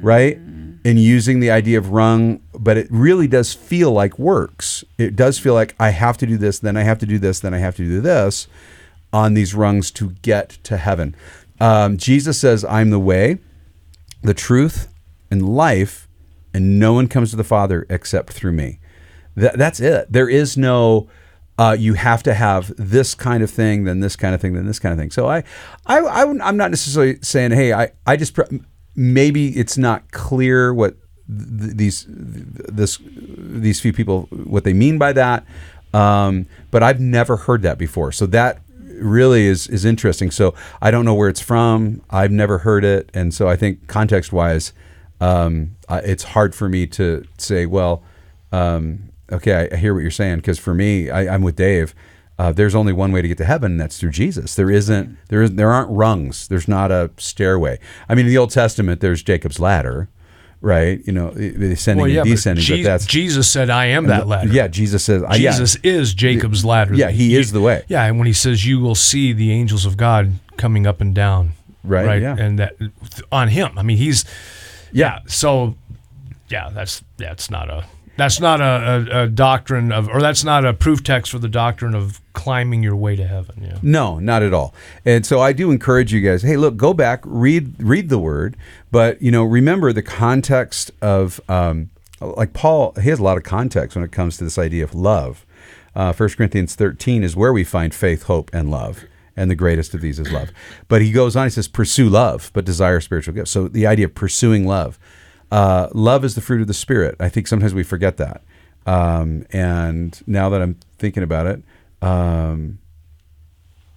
right? 0.01 0.37
And 0.87 0.99
using 0.99 1.41
the 1.41 1.51
idea 1.51 1.79
of 1.79 1.91
rung, 1.91 2.41
but 2.59 2.77
it 2.77 2.89
really 2.91 3.27
does 3.27 3.55
feel 3.55 3.93
like 3.93 4.19
works. 4.19 4.85
It 4.99 5.17
does 5.17 5.39
feel 5.39 5.55
like 5.55 5.75
I 5.81 5.91
have 5.91 6.19
to 6.19 6.27
do 6.27 6.37
this, 6.37 6.59
then 6.59 6.77
I 6.77 6.83
have 6.83 6.99
to 6.99 7.07
do 7.07 7.19
this, 7.19 7.41
then 7.41 7.55
I 7.55 7.59
have 7.59 7.77
to 7.77 7.85
do 7.85 8.01
this 8.01 8.49
on 9.15 9.35
these 9.35 9.55
rungs 9.55 9.93
to 9.93 10.11
get 10.23 10.49
to 10.65 10.77
heaven. 10.77 11.15
Um, 11.61 11.97
Jesus 11.97 12.39
says, 12.41 12.65
I'm 12.65 12.91
the 12.91 12.99
way, 12.99 13.39
the 14.23 14.35
truth 14.35 14.89
and 15.31 15.49
life, 15.49 16.09
and 16.53 16.81
no 16.81 16.93
one 16.93 17.07
comes 17.07 17.31
to 17.31 17.37
the 17.37 17.45
Father 17.45 17.87
except 17.89 18.33
through 18.33 18.53
me. 18.53 18.81
That, 19.37 19.57
that's 19.57 19.79
it. 19.79 20.13
There 20.13 20.29
is 20.29 20.57
no. 20.57 21.09
Uh, 21.57 21.77
you 21.79 21.95
have 21.95 22.21
to 22.25 22.35
have 22.35 22.73
this 22.77 23.15
kind 23.15 23.41
of 23.41 23.49
thing, 23.49 23.85
then 23.85 24.01
this 24.01 24.17
kind 24.17 24.35
of 24.35 24.41
thing, 24.41 24.55
then 24.55 24.67
this 24.67 24.81
kind 24.81 24.93
of 24.93 24.99
thing. 24.99 25.13
So 25.13 25.29
I, 25.29 25.45
I, 25.87 26.01
I 26.01 26.23
am 26.23 26.57
not 26.57 26.71
necessarily 26.73 27.19
saying, 27.23 27.53
hey, 27.53 27.73
I, 27.73 27.93
I 28.05 28.17
just 28.17 28.35
pr- 28.35 28.43
maybe 28.97 29.51
it's 29.51 29.79
not 29.79 30.11
clear 30.11 30.75
what 30.75 30.97
th- 31.29 31.77
these 31.77 32.07
this 32.09 32.99
these 33.07 33.81
few 33.81 33.93
people 33.93 34.23
what 34.33 34.65
they 34.65 34.73
mean 34.73 34.99
by 34.99 35.13
that. 35.13 35.47
Um, 35.93 36.47
but 36.73 36.83
I've 36.83 36.99
never 36.99 37.37
heard 37.37 37.63
that 37.63 37.79
before. 37.79 38.11
So 38.11 38.27
that 38.27 38.64
really 38.99 39.47
is 39.47 39.67
is 39.69 39.85
interesting. 39.85 40.31
So 40.31 40.55
I 40.81 40.91
don't 40.91 41.05
know 41.05 41.15
where 41.15 41.29
it's 41.29 41.41
from. 41.41 42.03
I've 42.11 42.31
never 42.31 42.59
heard 42.59 42.85
it, 42.85 43.11
and 43.15 43.33
so 43.33 43.49
I 43.49 43.57
think 43.57 43.87
context 43.87 44.33
wise, 44.33 44.73
um, 45.21 45.77
it's 45.89 46.25
hard 46.25 46.55
for 46.55 46.69
me 46.69 46.87
to 46.89 47.25
say. 47.39 47.67
Well, 47.67 48.03
um, 48.53 49.11
okay, 49.31 49.69
I, 49.71 49.75
I 49.75 49.79
hear 49.79 49.95
what 49.95 50.01
you're 50.01 50.11
saying 50.11 50.37
because 50.37 50.59
for 50.59 50.75
me, 50.75 51.11
I, 51.11 51.35
I'm 51.35 51.43
with 51.43 51.57
Dave. 51.57 51.95
Uh, 52.37 52.53
there's 52.53 52.75
only 52.75 52.93
one 52.93 53.13
way 53.13 53.23
to 53.23 53.29
get 53.29 53.39
to 53.39 53.45
heaven, 53.45 53.73
and 53.73 53.81
that's 53.81 53.99
through 53.99 54.11
Jesus. 54.11 54.55
There 54.57 54.71
isn't 54.71 55.17
there 55.29 55.43
is 55.43 55.53
there 55.53 55.71
aren't 55.71 55.91
rungs. 55.91 56.49
There's 56.49 56.69
not 56.69 56.91
a 56.91 57.11
stairway. 57.17 57.79
I 58.09 58.15
mean, 58.15 58.27
in 58.27 58.31
the 58.31 58.39
Old 58.39 58.51
Testament, 58.51 59.01
there's 59.01 59.23
Jacob's 59.23 59.61
ladder, 59.61 60.09
right? 60.65 61.01
You 61.07 61.13
know, 61.13 61.29
ascending 61.29 62.03
Well, 62.03 62.11
yeah, 62.11 62.23
and 62.23 62.31
descending. 62.31 62.63
But, 62.65 62.77
Je- 62.77 62.83
that's 62.83 63.07
Jesus 63.07 63.49
said, 63.51 63.71
"I 63.71 63.87
am 63.87 64.07
that 64.07 64.27
ladder." 64.27 64.49
Yeah, 64.53 64.67
Jesus 64.69 65.05
says. 65.05 65.23
uh, 65.23 65.29
yeah. 65.33 65.51
Jesus 65.53 65.77
is 65.85 66.15
Jacob's 66.15 66.65
ladder. 66.65 66.95
Yeah, 66.95 67.11
he 67.11 67.37
is 67.37 67.53
the 67.53 67.61
way. 67.61 67.85
Yeah, 67.89 68.05
and 68.05 68.19
when 68.19 68.27
he 68.27 68.33
says, 68.33 68.67
"You 68.67 68.81
will 68.81 68.95
see 68.97 69.33
the 69.33 69.53
angels 69.53 69.85
of 69.87 69.97
God 69.97 70.33
coming 70.57 70.87
up 70.87 71.01
and 71.01 71.15
down," 71.15 71.53
Right, 71.85 72.07
Right, 72.07 72.23
yeah. 72.23 72.37
and 72.39 72.59
that 72.59 72.77
on 73.31 73.49
him. 73.49 73.73
I 73.77 73.83
mean, 73.83 73.99
he's 73.99 74.25
Yeah. 74.91 75.19
So, 75.27 75.75
yeah, 76.49 76.71
that's 76.73 77.03
that's 77.19 77.51
not 77.51 77.69
a 77.69 77.85
that's 78.17 78.41
not 78.41 78.61
a, 78.61 78.65
a, 78.65 79.23
a 79.25 79.29
doctrine 79.29 79.93
of, 79.93 80.09
or 80.09 80.21
that's 80.21 80.45
not 80.45 80.65
a 80.65 80.73
proof 80.73 81.03
text 81.03 81.33
for 81.33 81.39
the 81.39 81.49
doctrine 81.49 81.95
of 81.95 82.21
climbing 82.33 82.83
your 82.83 82.97
way 82.97 83.17
to 83.17 83.27
heaven. 83.27 83.63
Yeah. 83.63 83.79
No, 83.83 84.19
not 84.19 84.43
at 84.43 84.53
all. 84.53 84.75
And 85.05 85.25
so 85.25 85.41
I 85.41 85.53
do 85.53 85.71
encourage 85.71 86.13
you 86.13 86.21
guys. 86.21 86.43
Hey, 86.43 86.57
look, 86.57 86.77
go 86.77 86.95
back, 86.95 87.21
read 87.25 87.75
read 87.83 88.09
the 88.09 88.19
word, 88.19 88.57
but 88.91 89.21
you 89.21 89.31
know, 89.31 89.45
remember 89.45 89.93
the 89.93 90.03
context 90.03 90.91
of 91.01 91.41
um, 91.49 91.91
like 92.21 92.53
Paul. 92.53 92.93
He 93.01 93.11
has 93.11 93.19
a 93.19 93.25
lot 93.25 93.37
of 93.37 93.43
context 93.43 93.97
when 93.97 94.05
it 94.05 94.13
comes 94.13 94.37
to 94.39 94.45
this 94.45 94.59
idea 94.59 94.85
of 94.85 94.95
love. 94.95 95.45
Uh, 95.95 96.13
1 96.13 96.29
Corinthians 96.31 96.75
13 96.75 97.23
is 97.23 97.37
where 97.37 97.53
we 97.53 97.63
find 97.63 97.95
faith, 97.95 98.25
hope, 98.25 98.51
and 98.53 98.71
love. 98.71 99.05
And 99.37 99.51
the 99.51 99.57
greatest 99.57 99.95
of 99.95 100.01
these 100.01 100.19
is 100.19 100.31
love. 100.31 100.51
But 100.87 101.03
he 101.03 101.11
goes 101.11 101.35
on, 101.35 101.47
he 101.47 101.51
says, 101.51 101.67
pursue 101.67 102.09
love, 102.09 102.51
but 102.53 102.65
desire 102.65 103.01
spiritual 103.01 103.35
gifts. 103.35 103.51
So 103.51 103.67
the 103.67 103.87
idea 103.87 104.07
of 104.07 104.15
pursuing 104.15 104.65
love. 104.65 104.99
Uh, 105.51 105.89
love 105.93 106.25
is 106.25 106.35
the 106.35 106.41
fruit 106.41 106.61
of 106.61 106.67
the 106.67 106.75
Spirit. 106.75 107.17
I 107.21 107.29
think 107.29 107.47
sometimes 107.47 107.75
we 107.75 107.83
forget 107.83 108.17
that. 108.17 108.43
Um, 108.87 109.47
and 109.51 110.21
now 110.27 110.49
that 110.51 110.61
I'm 110.61 110.77
thinking 110.99 111.23
about 111.23 111.47
it, 111.47 111.63
um, 112.03 112.79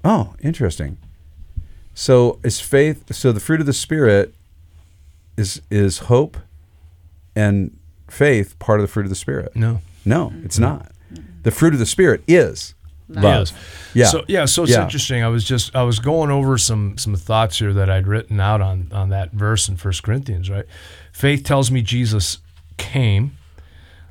Oh, 0.03 0.35
interesting. 0.41 0.97
So 1.93 2.39
is 2.43 2.61
faith? 2.61 3.13
So 3.13 3.33
the 3.33 3.41
fruit 3.41 3.59
of 3.59 3.65
the 3.65 3.73
spirit 3.73 4.33
is 5.35 5.61
is 5.69 5.97
hope, 5.99 6.37
and 7.35 7.77
faith 8.07 8.57
part 8.59 8.79
of 8.79 8.83
the 8.83 8.87
fruit 8.87 9.03
of 9.03 9.09
the 9.09 9.15
spirit? 9.15 9.53
No. 9.55 9.81
no, 10.05 10.31
it's 10.43 10.57
not. 10.57 10.91
The 11.43 11.51
fruit 11.51 11.73
of 11.73 11.79
the 11.79 11.85
spirit 11.85 12.23
is 12.25 12.73
love. 13.09 13.23
Yes. 13.23 13.53
Yeah, 13.93 14.05
So 14.07 14.25
yeah, 14.27 14.45
so 14.45 14.63
it's 14.63 14.71
Yeah. 14.73 14.83
interesting. 14.83 15.23
I 15.23 15.27
was 15.27 15.43
just 15.43 15.75
I 15.75 15.83
was 15.83 15.99
going 15.99 16.29
over 16.31 16.57
some 16.57 16.97
some 16.97 17.15
thoughts 17.15 17.59
here 17.59 17.73
that 17.73 17.89
I'd 17.89 18.07
written 18.07 18.39
out 18.39 18.61
on 18.61 18.89
on 18.91 19.09
that 19.09 19.31
verse 19.33 19.69
in 19.69 19.77
First 19.77 20.03
Corinthians. 20.03 20.49
Right, 20.49 20.65
faith 21.11 21.43
tells 21.43 21.71
me 21.71 21.81
Jesus 21.81 22.39
came. 22.77 23.37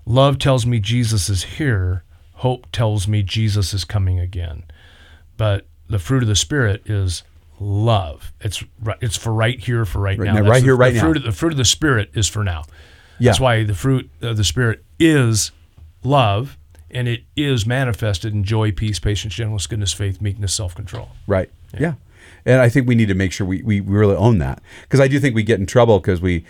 Love 0.06 0.38
tells 0.38 0.64
me 0.66 0.78
Jesus 0.80 1.28
is 1.28 1.42
here. 1.44 2.04
Hope 2.34 2.66
tells 2.72 3.08
me 3.08 3.22
Jesus 3.22 3.74
is 3.74 3.84
coming 3.84 4.20
again. 4.20 4.62
But 5.36 5.66
the 5.88 5.98
fruit 5.98 6.22
of 6.22 6.28
the 6.28 6.36
spirit 6.36 6.82
is 6.86 7.22
love. 7.58 8.32
It's 8.40 8.62
right. 8.82 8.98
It's 9.00 9.16
for 9.16 9.32
right 9.32 9.58
here, 9.58 9.84
for 9.84 9.98
right, 10.00 10.18
Right 10.18 10.26
now. 10.26 10.34
now, 10.40 10.48
right 10.48 10.58
the- 10.60 10.64
here, 10.66 10.76
right 10.76 10.90
the 10.92 10.96
now. 11.00 11.04
Fruit 11.04 11.16
of, 11.18 11.22
the 11.24 11.32
fruit 11.32 11.52
of 11.52 11.58
the 11.58 11.64
spirit 11.64 12.10
is 12.14 12.28
for 12.28 12.44
now. 12.44 12.64
Yeah. 13.18 13.30
That's 13.30 13.40
why 13.40 13.64
the 13.64 13.74
fruit 13.74 14.10
of 14.20 14.36
the 14.36 14.44
spirit 14.44 14.84
is 15.00 15.50
love, 16.04 16.56
and 16.96 17.06
it 17.06 17.24
is 17.36 17.66
manifested 17.66 18.32
in 18.32 18.42
joy, 18.42 18.72
peace, 18.72 18.98
patience, 18.98 19.34
gentleness, 19.34 19.66
goodness, 19.66 19.92
faith, 19.92 20.20
meekness, 20.20 20.54
self-control. 20.54 21.10
Right. 21.26 21.50
Yeah. 21.78 21.94
And 22.46 22.60
I 22.60 22.68
think 22.68 22.88
we 22.88 22.94
need 22.94 23.08
to 23.08 23.14
make 23.14 23.32
sure 23.32 23.46
we, 23.46 23.62
we, 23.62 23.80
we 23.80 23.96
really 23.96 24.16
own 24.16 24.38
that. 24.38 24.62
Because 24.82 25.00
I 25.00 25.06
do 25.06 25.20
think 25.20 25.34
we 25.34 25.42
get 25.42 25.60
in 25.60 25.66
trouble 25.66 26.00
because 26.00 26.20
we, 26.20 26.44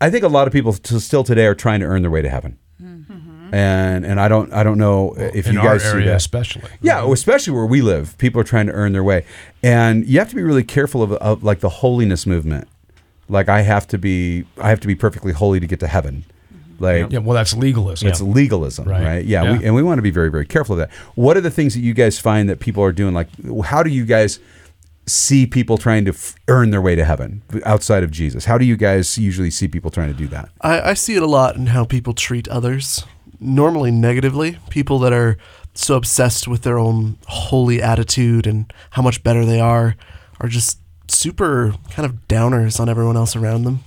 I 0.00 0.10
think 0.10 0.24
a 0.24 0.28
lot 0.28 0.46
of 0.46 0.52
people 0.52 0.74
t- 0.74 0.98
still 0.98 1.24
today 1.24 1.46
are 1.46 1.54
trying 1.54 1.80
to 1.80 1.86
earn 1.86 2.02
their 2.02 2.10
way 2.10 2.20
to 2.20 2.28
heaven. 2.28 2.58
Mm-hmm. 2.82 3.54
And 3.54 4.06
and 4.06 4.18
I 4.18 4.28
don't 4.28 4.50
I 4.52 4.62
don't 4.62 4.78
know 4.78 5.14
if 5.14 5.46
in 5.46 5.54
you 5.54 5.60
our 5.60 5.78
guys 5.78 5.82
see 5.82 6.04
that. 6.04 6.16
especially. 6.16 6.62
Yeah, 6.80 7.00
mm-hmm. 7.00 7.12
especially 7.12 7.52
where 7.52 7.66
we 7.66 7.82
live, 7.82 8.16
people 8.16 8.40
are 8.40 8.44
trying 8.44 8.66
to 8.66 8.72
earn 8.72 8.92
their 8.92 9.04
way, 9.04 9.26
and 9.62 10.06
you 10.06 10.18
have 10.20 10.30
to 10.30 10.36
be 10.36 10.42
really 10.42 10.64
careful 10.64 11.02
of, 11.02 11.12
of 11.12 11.44
like 11.44 11.60
the 11.60 11.68
holiness 11.68 12.26
movement. 12.26 12.66
Like 13.28 13.50
I 13.50 13.60
have 13.60 13.86
to 13.88 13.98
be, 13.98 14.44
I 14.56 14.70
have 14.70 14.80
to 14.80 14.86
be 14.86 14.94
perfectly 14.94 15.32
holy 15.32 15.60
to 15.60 15.66
get 15.66 15.80
to 15.80 15.86
heaven. 15.86 16.24
Like 16.82 17.10
Yeah, 17.12 17.20
well, 17.20 17.34
that's 17.34 17.54
legalism. 17.54 18.08
it's 18.08 18.20
legalism, 18.20 18.86
right? 18.88 19.02
Right. 19.04 19.24
Yeah, 19.24 19.56
We, 19.58 19.64
and 19.64 19.74
we 19.74 19.82
want 19.82 19.98
to 19.98 20.02
be 20.02 20.10
very, 20.10 20.30
very 20.30 20.44
careful 20.46 20.74
of 20.74 20.78
that. 20.80 20.90
What 21.14 21.36
are 21.36 21.40
the 21.40 21.50
things 21.50 21.74
that 21.74 21.80
you 21.80 21.94
guys 21.94 22.18
find 22.18 22.48
that 22.48 22.60
people 22.60 22.82
are 22.82 22.92
doing? 22.92 23.14
Like, 23.14 23.28
how 23.64 23.82
do 23.82 23.90
you 23.90 24.04
guys 24.04 24.40
see 25.06 25.46
people 25.46 25.78
trying 25.78 26.04
to 26.04 26.12
f- 26.12 26.34
earn 26.48 26.70
their 26.70 26.80
way 26.80 26.94
to 26.94 27.04
heaven 27.04 27.42
outside 27.64 28.02
of 28.04 28.10
Jesus? 28.10 28.44
How 28.44 28.58
do 28.58 28.64
you 28.64 28.76
guys 28.76 29.18
usually 29.18 29.50
see 29.50 29.68
people 29.68 29.90
trying 29.90 30.12
to 30.12 30.18
do 30.18 30.28
that? 30.28 30.48
I, 30.60 30.90
I 30.90 30.94
see 30.94 31.14
it 31.16 31.22
a 31.22 31.26
lot 31.26 31.56
in 31.56 31.66
how 31.66 31.84
people 31.84 32.12
treat 32.14 32.46
others, 32.48 33.04
normally 33.40 33.90
negatively. 33.90 34.58
People 34.70 34.98
that 35.00 35.12
are 35.12 35.36
so 35.74 35.96
obsessed 35.96 36.46
with 36.46 36.62
their 36.62 36.78
own 36.78 37.18
holy 37.26 37.80
attitude 37.82 38.46
and 38.46 38.72
how 38.90 39.02
much 39.02 39.22
better 39.22 39.44
they 39.44 39.58
are 39.60 39.96
are 40.40 40.48
just 40.48 40.78
super 41.08 41.74
kind 41.90 42.06
of 42.06 42.28
downers 42.28 42.78
on 42.78 42.88
everyone 42.88 43.16
else 43.16 43.34
around 43.34 43.64
them. 43.64 43.80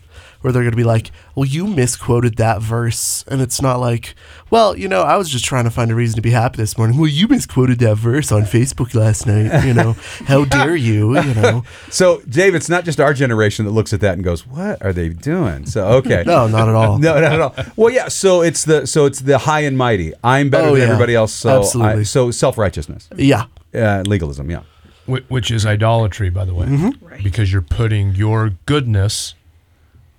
Where 0.45 0.51
they're 0.51 0.61
going 0.61 0.73
to 0.73 0.77
be 0.77 0.83
like, 0.83 1.09
well, 1.33 1.45
you 1.47 1.65
misquoted 1.65 2.35
that 2.37 2.61
verse. 2.61 3.25
And 3.27 3.41
it's 3.41 3.63
not 3.63 3.79
like, 3.79 4.13
well, 4.51 4.77
you 4.77 4.87
know, 4.87 5.01
I 5.01 5.17
was 5.17 5.27
just 5.27 5.43
trying 5.43 5.63
to 5.63 5.71
find 5.71 5.89
a 5.89 5.95
reason 5.95 6.17
to 6.17 6.21
be 6.21 6.29
happy 6.29 6.57
this 6.57 6.77
morning. 6.77 6.99
Well, 6.99 7.07
you 7.09 7.27
misquoted 7.27 7.79
that 7.79 7.95
verse 7.95 8.31
on 8.31 8.43
Facebook 8.43 8.93
last 8.93 9.25
night. 9.25 9.65
You 9.65 9.73
know, 9.73 9.93
how 10.27 10.45
dare 10.45 10.75
you? 10.75 11.19
You 11.19 11.33
know, 11.41 11.63
So, 11.89 12.21
Dave, 12.29 12.53
it's 12.53 12.69
not 12.69 12.85
just 12.85 12.99
our 12.99 13.11
generation 13.15 13.65
that 13.65 13.71
looks 13.71 13.91
at 13.91 14.01
that 14.01 14.13
and 14.13 14.23
goes, 14.23 14.45
"What 14.45 14.85
are 14.85 14.93
they 14.93 15.09
doing?" 15.09 15.65
So, 15.65 15.87
okay, 15.97 16.23
no, 16.27 16.47
not 16.47 16.69
at 16.69 16.75
all. 16.75 16.99
no, 16.99 17.19
not 17.19 17.33
at 17.33 17.41
all. 17.41 17.55
Well, 17.75 17.89
yeah. 17.91 18.07
So 18.09 18.41
it's 18.43 18.65
the 18.65 18.85
so 18.85 19.07
it's 19.07 19.21
the 19.21 19.39
high 19.39 19.61
and 19.61 19.75
mighty. 19.75 20.13
I'm 20.23 20.51
better 20.51 20.67
Oh, 20.67 20.73
than 20.75 20.81
yeah. 20.83 20.93
everybody 20.93 21.15
else. 21.15 21.33
So, 21.33 21.49
I, 21.49 21.57
Absolutely. 21.57 22.03
so 22.03 22.29
self 22.29 22.59
righteousness, 22.59 23.09
Yeah. 23.15 23.45
uh, 23.73 24.03
legalism. 24.05 24.51
Yeah. 24.51 24.61
Which 25.07 25.49
is 25.49 25.65
idolatry, 25.65 26.29
by 26.29 26.45
the 26.45 26.53
way, 26.53 26.67
Mm-hmm. 26.67 27.23
because 27.23 27.51
you're 27.51 27.61
putting 27.63 28.13
your 28.13 28.51
goodness 28.67 29.33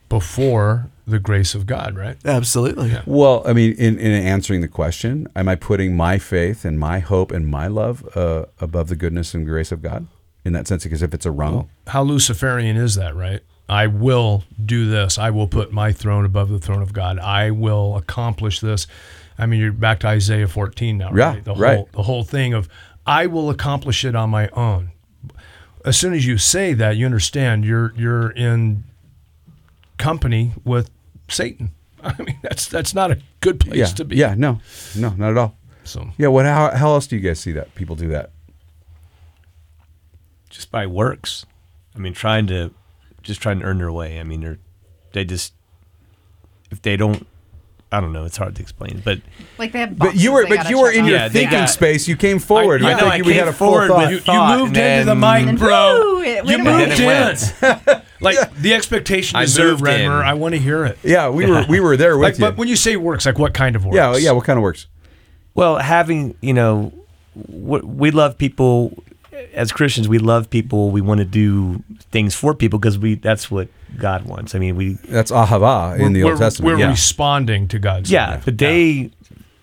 before 0.08 0.90
the 1.06 1.18
grace 1.18 1.54
of 1.54 1.66
God, 1.66 1.96
right? 1.96 2.16
Absolutely. 2.24 2.92
Well, 3.06 3.42
I 3.46 3.52
mean, 3.52 3.72
in, 3.74 3.98
in 3.98 4.12
answering 4.12 4.60
the 4.60 4.68
question, 4.68 5.28
am 5.36 5.48
I 5.48 5.54
putting 5.54 5.96
my 5.96 6.18
faith 6.18 6.64
and 6.64 6.78
my 6.78 6.98
hope 6.98 7.30
and 7.30 7.46
my 7.46 7.66
love 7.68 8.06
uh, 8.16 8.46
above 8.60 8.88
the 8.88 8.96
goodness 8.96 9.34
and 9.34 9.46
grace 9.46 9.70
of 9.72 9.82
God? 9.82 10.06
In 10.44 10.52
that 10.52 10.68
sense, 10.68 10.84
because 10.84 11.02
if 11.02 11.12
it's 11.12 11.26
a 11.26 11.32
rung, 11.32 11.68
How 11.88 12.02
Luciferian 12.04 12.76
is 12.76 12.94
that, 12.94 13.16
right? 13.16 13.40
I 13.68 13.88
will 13.88 14.44
do 14.64 14.88
this. 14.88 15.18
I 15.18 15.30
will 15.30 15.48
put 15.48 15.72
my 15.72 15.90
throne 15.90 16.24
above 16.24 16.50
the 16.50 16.60
throne 16.60 16.82
of 16.82 16.92
God. 16.92 17.18
I 17.18 17.50
will 17.50 17.96
accomplish 17.96 18.60
this. 18.60 18.86
I 19.38 19.46
mean, 19.46 19.58
you're 19.60 19.72
back 19.72 19.98
to 20.00 20.06
Isaiah 20.06 20.46
14 20.46 20.98
now, 20.98 21.10
Yeah, 21.12 21.32
right? 21.34 21.44
The 21.44 21.54
right. 21.54 21.76
whole 21.76 21.88
the 21.92 22.02
whole 22.04 22.22
thing 22.22 22.54
of 22.54 22.68
I 23.04 23.26
will 23.26 23.50
accomplish 23.50 24.04
it 24.04 24.14
on 24.14 24.30
my 24.30 24.48
own. 24.50 24.92
As 25.84 25.96
soon 25.98 26.14
as 26.14 26.26
you 26.26 26.38
say 26.38 26.72
that, 26.74 26.96
you 26.96 27.06
understand 27.06 27.64
you're 27.64 27.92
you're 27.96 28.30
in 28.30 28.84
company 29.98 30.52
with 30.64 30.90
Satan. 31.28 31.70
I 32.02 32.20
mean, 32.22 32.38
that's 32.42 32.66
that's 32.68 32.94
not 32.94 33.10
a 33.10 33.18
good 33.40 33.60
place 33.60 33.76
yeah, 33.78 33.86
to 33.86 34.04
be. 34.04 34.16
yeah, 34.16 34.34
no, 34.36 34.60
no, 34.96 35.10
not 35.10 35.30
at 35.32 35.38
all. 35.38 35.56
So 35.84 36.08
Yeah, 36.18 36.28
what? 36.28 36.44
How, 36.46 36.70
how 36.76 36.90
else 36.90 37.06
do 37.06 37.16
you 37.16 37.22
guys 37.22 37.38
see 37.40 37.52
that 37.52 37.74
people 37.74 37.96
do 37.96 38.08
that? 38.08 38.30
just 40.50 40.70
by 40.70 40.86
works. 40.86 41.44
I 41.94 41.98
mean, 41.98 42.12
trying 42.14 42.46
to 42.48 42.72
just 43.22 43.40
trying 43.42 43.60
to 43.60 43.64
earn 43.66 43.78
their 43.78 43.92
way. 43.92 44.18
I 44.20 44.22
mean, 44.22 44.40
they're 44.40 44.58
they 45.12 45.24
just 45.24 45.52
if 46.70 46.80
they 46.82 46.96
don't, 46.96 47.26
I 47.92 48.00
don't 48.00 48.12
know. 48.12 48.24
It's 48.24 48.36
hard 48.36 48.56
to 48.56 48.62
explain, 48.62 49.02
but 49.04 49.20
Like 49.58 49.72
they 49.72 49.80
have 49.80 49.98
But 49.98 50.16
you 50.16 50.32
were, 50.32 50.46
but 50.46 50.68
you 50.70 50.80
were 50.80 50.90
in 50.90 51.04
your 51.04 51.16
Yeah, 51.18 51.28
thinking 51.28 51.58
got- 51.60 51.70
space. 51.70 52.08
You 52.08 52.16
came 52.16 52.38
forward. 52.38 52.82
I 52.82 52.86
We 52.86 52.92
know, 52.92 52.98
think 53.00 53.12
I 53.12 53.16
you- 53.16 53.24
we 53.24 53.34
had 53.34 53.48
a 53.48 53.52
full 53.52 53.70
forward, 53.72 53.88
thought. 53.88 54.10
you, 54.10 54.16
you 54.16 54.58
moved 54.64 54.76
and 54.76 55.00
into 55.08 55.14
the 55.14 55.14
mic, 55.14 55.58
bro. 55.58 56.00
Woo, 56.00 56.22
it 56.22 56.44
You 56.46 56.58
moved 56.58 57.00
in. 57.00 58.02
like 58.20 58.36
the 58.54 58.74
expectation 58.74 59.36
I 59.36 59.42
is 59.44 59.54
there, 59.54 59.68
moved. 59.68 59.84
Redmer. 59.84 60.22
I 60.24 60.34
want 60.34 60.54
to 60.54 60.60
hear 60.60 60.84
it. 60.84 60.98
yeah, 61.02 61.28
we 61.28 61.46
were 61.50 61.64
we 61.68 61.80
were 61.80 61.96
there 61.96 62.16
with 62.18 62.22
Like, 62.24 62.38
you. 62.38 62.44
but 62.44 62.56
when 62.56 62.68
you 62.68 62.76
say 62.76 62.96
works, 62.96 63.26
like 63.26 63.38
what 63.38 63.54
kind 63.54 63.76
of 63.76 63.84
works? 63.84 63.96
yeah, 63.96 64.16
yeah. 64.16 64.30
What 64.32 64.44
kind 64.44 64.58
of 64.58 64.62
works? 64.62 64.86
well, 65.54 65.78
having 65.78 66.36
you 66.40 66.52
know, 66.52 66.92
we 67.48 68.10
love 68.10 68.36
people 68.38 69.02
as 69.54 69.72
Christians. 69.72 70.08
We 70.08 70.18
love 70.18 70.48
people. 70.50 70.90
We 70.90 71.00
want 71.00 71.18
to 71.18 71.24
do 71.24 71.82
things 72.10 72.34
for 72.34 72.54
people 72.54 72.78
because 72.78 72.98
we 72.98 73.14
that's 73.14 73.50
what 73.50 73.68
God 73.98 74.24
wants. 74.26 74.54
I 74.54 74.58
mean, 74.58 74.76
we 74.76 74.94
That's 75.08 75.30
ahava 75.30 75.98
in 75.98 76.12
the 76.12 76.22
Old 76.24 76.38
Testament. 76.38 76.74
We're 76.74 76.80
yeah. 76.80 76.90
responding 76.90 77.68
to 77.68 77.78
God's 77.78 78.10
yeah, 78.10 78.36
word. 78.36 78.42
but 78.44 78.58
they 78.58 79.10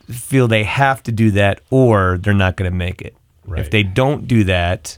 feel 0.09 0.47
they 0.47 0.63
have 0.63 1.01
to 1.03 1.11
do 1.11 1.31
that 1.31 1.61
or 1.69 2.17
they're 2.19 2.33
not 2.33 2.55
going 2.55 2.69
to 2.69 2.75
make 2.75 3.01
it. 3.01 3.15
Right. 3.45 3.59
If 3.61 3.71
they 3.71 3.83
don't 3.83 4.27
do 4.27 4.43
that, 4.45 4.97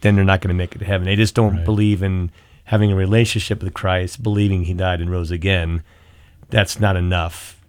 then 0.00 0.16
they're 0.16 0.24
not 0.24 0.40
going 0.40 0.48
to 0.48 0.54
make 0.54 0.74
it 0.74 0.78
to 0.78 0.84
heaven. 0.84 1.06
They 1.06 1.16
just 1.16 1.34
don't 1.34 1.56
Right. 1.56 1.64
believe 1.64 2.02
in 2.02 2.30
having 2.64 2.90
a 2.92 2.96
relationship 2.96 3.62
with 3.62 3.74
Christ, 3.74 4.22
believing 4.22 4.64
He 4.64 4.74
died 4.74 5.00
and 5.00 5.10
rose 5.10 5.30
again. 5.30 5.82
That's 6.50 6.78
not 6.80 6.96
enough 6.96 7.60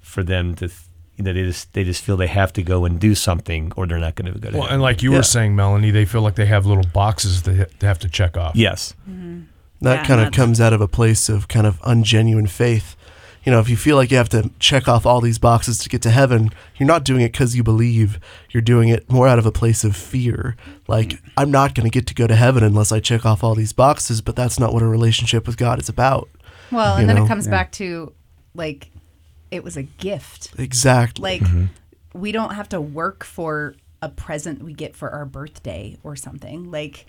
for 0.00 0.22
them 0.22 0.54
to. 0.56 0.68
Th- 0.68 0.80
you 1.16 1.22
know, 1.22 1.32
they 1.32 1.44
just 1.44 1.72
they 1.74 1.84
just 1.84 2.02
feel 2.02 2.16
they 2.16 2.26
have 2.26 2.52
to 2.54 2.62
go 2.64 2.84
and 2.84 2.98
do 2.98 3.14
something, 3.14 3.72
or 3.76 3.86
they're 3.86 4.00
not 4.00 4.16
going 4.16 4.32
to 4.32 4.36
go 4.36 4.50
to 4.50 4.54
Well, 4.56 4.62
heaven. 4.64 4.74
and 4.74 4.82
like 4.82 5.00
you 5.00 5.12
Yeah. 5.12 5.18
were 5.18 5.22
saying, 5.22 5.54
Melanie, 5.54 5.92
they 5.92 6.04
feel 6.04 6.22
like 6.22 6.34
they 6.34 6.46
have 6.46 6.66
little 6.66 6.82
boxes 6.92 7.42
they 7.42 7.66
they 7.78 7.86
have 7.86 8.00
to 8.00 8.08
check 8.08 8.36
off. 8.36 8.56
yes, 8.56 8.94
mm-hmm. 9.08 9.42
That 9.80 10.00
Yeah, 10.00 10.04
kind 10.06 10.20
of 10.22 10.32
comes 10.32 10.60
out 10.60 10.72
of 10.72 10.80
a 10.80 10.88
place 10.88 11.28
of 11.28 11.46
kind 11.46 11.68
of 11.68 11.80
ungenuine 11.82 12.48
faith. 12.48 12.96
You 13.44 13.52
know, 13.52 13.60
if 13.60 13.68
you 13.68 13.76
feel 13.76 13.96
like 13.96 14.10
you 14.10 14.16
have 14.16 14.28
to 14.30 14.50
check 14.58 14.88
off 14.88 15.04
all 15.04 15.20
these 15.20 15.38
boxes 15.38 15.78
to 15.78 15.88
get 15.90 16.00
to 16.02 16.10
heaven, 16.10 16.50
you're 16.76 16.86
not 16.86 17.04
doing 17.04 17.20
it 17.20 17.32
because 17.32 17.54
you 17.54 17.62
believe. 17.62 18.18
You're 18.50 18.62
doing 18.62 18.88
it 18.88 19.10
more 19.10 19.28
out 19.28 19.38
of 19.38 19.44
a 19.46 19.52
place 19.52 19.84
of 19.84 19.94
fear. 19.94 20.56
Like, 20.88 21.20
I'm 21.36 21.50
not 21.50 21.74
going 21.74 21.84
to 21.84 21.90
get 21.90 22.06
to 22.06 22.14
go 22.14 22.26
to 22.26 22.34
heaven 22.36 22.64
unless 22.64 22.90
I 22.90 23.00
check 23.00 23.26
off 23.26 23.44
all 23.44 23.54
these 23.54 23.72
boxes, 23.74 24.20
but 24.22 24.34
that's 24.34 24.58
not 24.58 24.72
what 24.72 24.82
a 24.82 24.86
relationship 24.86 25.46
with 25.46 25.56
God 25.58 25.78
is 25.78 25.88
about. 25.90 26.28
Well, 26.72 26.94
You 26.96 27.00
and 27.00 27.08
then 27.10 27.16
know? 27.16 27.24
it 27.24 27.28
comes 27.28 27.46
back 27.46 27.70
to 27.72 28.12
like 28.54 28.88
it 29.50 29.62
was 29.62 29.76
a 29.76 29.82
gift. 29.82 30.52
Exactly. 30.58 31.22
Like 31.22 31.42
Mm-hmm. 31.42 32.18
we 32.18 32.32
don't 32.32 32.54
have 32.54 32.68
to 32.70 32.80
work 32.80 33.24
for 33.24 33.74
a 34.00 34.08
present 34.08 34.62
we 34.62 34.72
get 34.72 34.96
for 34.96 35.10
our 35.10 35.24
birthday 35.26 35.96
or 36.02 36.16
something. 36.16 36.70
Like 36.70 37.06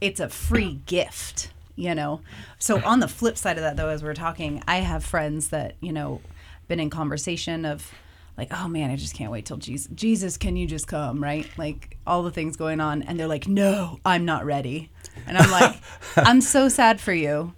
it's 0.00 0.20
a 0.20 0.28
free 0.28 0.80
gift, 0.86 1.50
you 1.78 1.94
know. 1.94 2.20
So 2.58 2.82
on 2.84 3.00
the 3.00 3.08
flip 3.08 3.38
side 3.38 3.56
of 3.56 3.62
that 3.62 3.76
though 3.76 3.88
as 3.88 4.02
we're 4.02 4.14
talking, 4.14 4.62
I 4.66 4.78
have 4.78 5.04
friends 5.04 5.48
that, 5.48 5.76
you 5.80 5.92
know, 5.92 6.20
been 6.66 6.80
in 6.80 6.90
conversation 6.90 7.64
of 7.64 7.90
like, 8.36 8.48
oh 8.52 8.68
man, 8.68 8.90
I 8.90 8.96
just 8.96 9.14
can't 9.14 9.32
wait 9.32 9.46
till 9.46 9.56
Jesus 9.56 9.90
Jesus, 9.94 10.36
can 10.36 10.56
you 10.56 10.66
just 10.66 10.86
come, 10.86 11.22
right? 11.22 11.48
Like 11.56 11.96
all 12.06 12.22
the 12.22 12.30
things 12.30 12.56
going 12.56 12.80
on 12.80 13.02
and 13.02 13.18
they're 13.18 13.26
like, 13.26 13.48
"No, 13.48 13.98
I'm 14.04 14.24
not 14.24 14.44
ready." 14.44 14.90
And 15.26 15.36
I'm 15.36 15.50
like, 15.50 15.76
"I'm 16.16 16.40
so 16.40 16.68
sad 16.68 17.00
for 17.00 17.12
you 17.12 17.54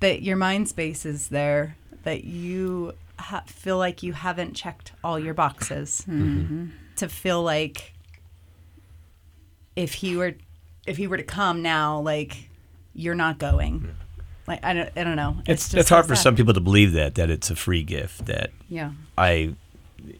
that 0.00 0.22
your 0.22 0.36
mind 0.36 0.68
space 0.68 1.06
is 1.06 1.28
there 1.28 1.76
that 2.02 2.24
you 2.24 2.92
ha- 3.18 3.44
feel 3.46 3.78
like 3.78 4.02
you 4.02 4.12
haven't 4.12 4.54
checked 4.54 4.92
all 5.02 5.18
your 5.18 5.34
boxes 5.34 6.04
mm-hmm. 6.08 6.66
to 6.96 7.08
feel 7.08 7.42
like 7.42 7.94
if 9.76 9.94
he 9.94 10.16
were 10.16 10.34
if 10.86 10.96
he 10.96 11.06
were 11.06 11.16
to 11.16 11.22
come 11.22 11.62
now 11.62 12.00
like 12.00 12.47
you're 12.98 13.14
not 13.14 13.38
going 13.38 13.94
like 14.46 14.62
i 14.64 14.74
don't, 14.74 14.90
I 14.96 15.04
don't 15.04 15.16
know 15.16 15.36
It's 15.46 15.64
just 15.64 15.74
it's 15.74 15.88
hard 15.88 16.06
for 16.06 16.16
sad. 16.16 16.22
some 16.22 16.36
people 16.36 16.52
to 16.54 16.60
believe 16.60 16.92
that 16.92 17.14
that 17.14 17.30
it's 17.30 17.50
a 17.50 17.56
free 17.56 17.82
gift 17.82 18.26
that 18.26 18.50
yeah 18.68 18.92
I 19.16 19.54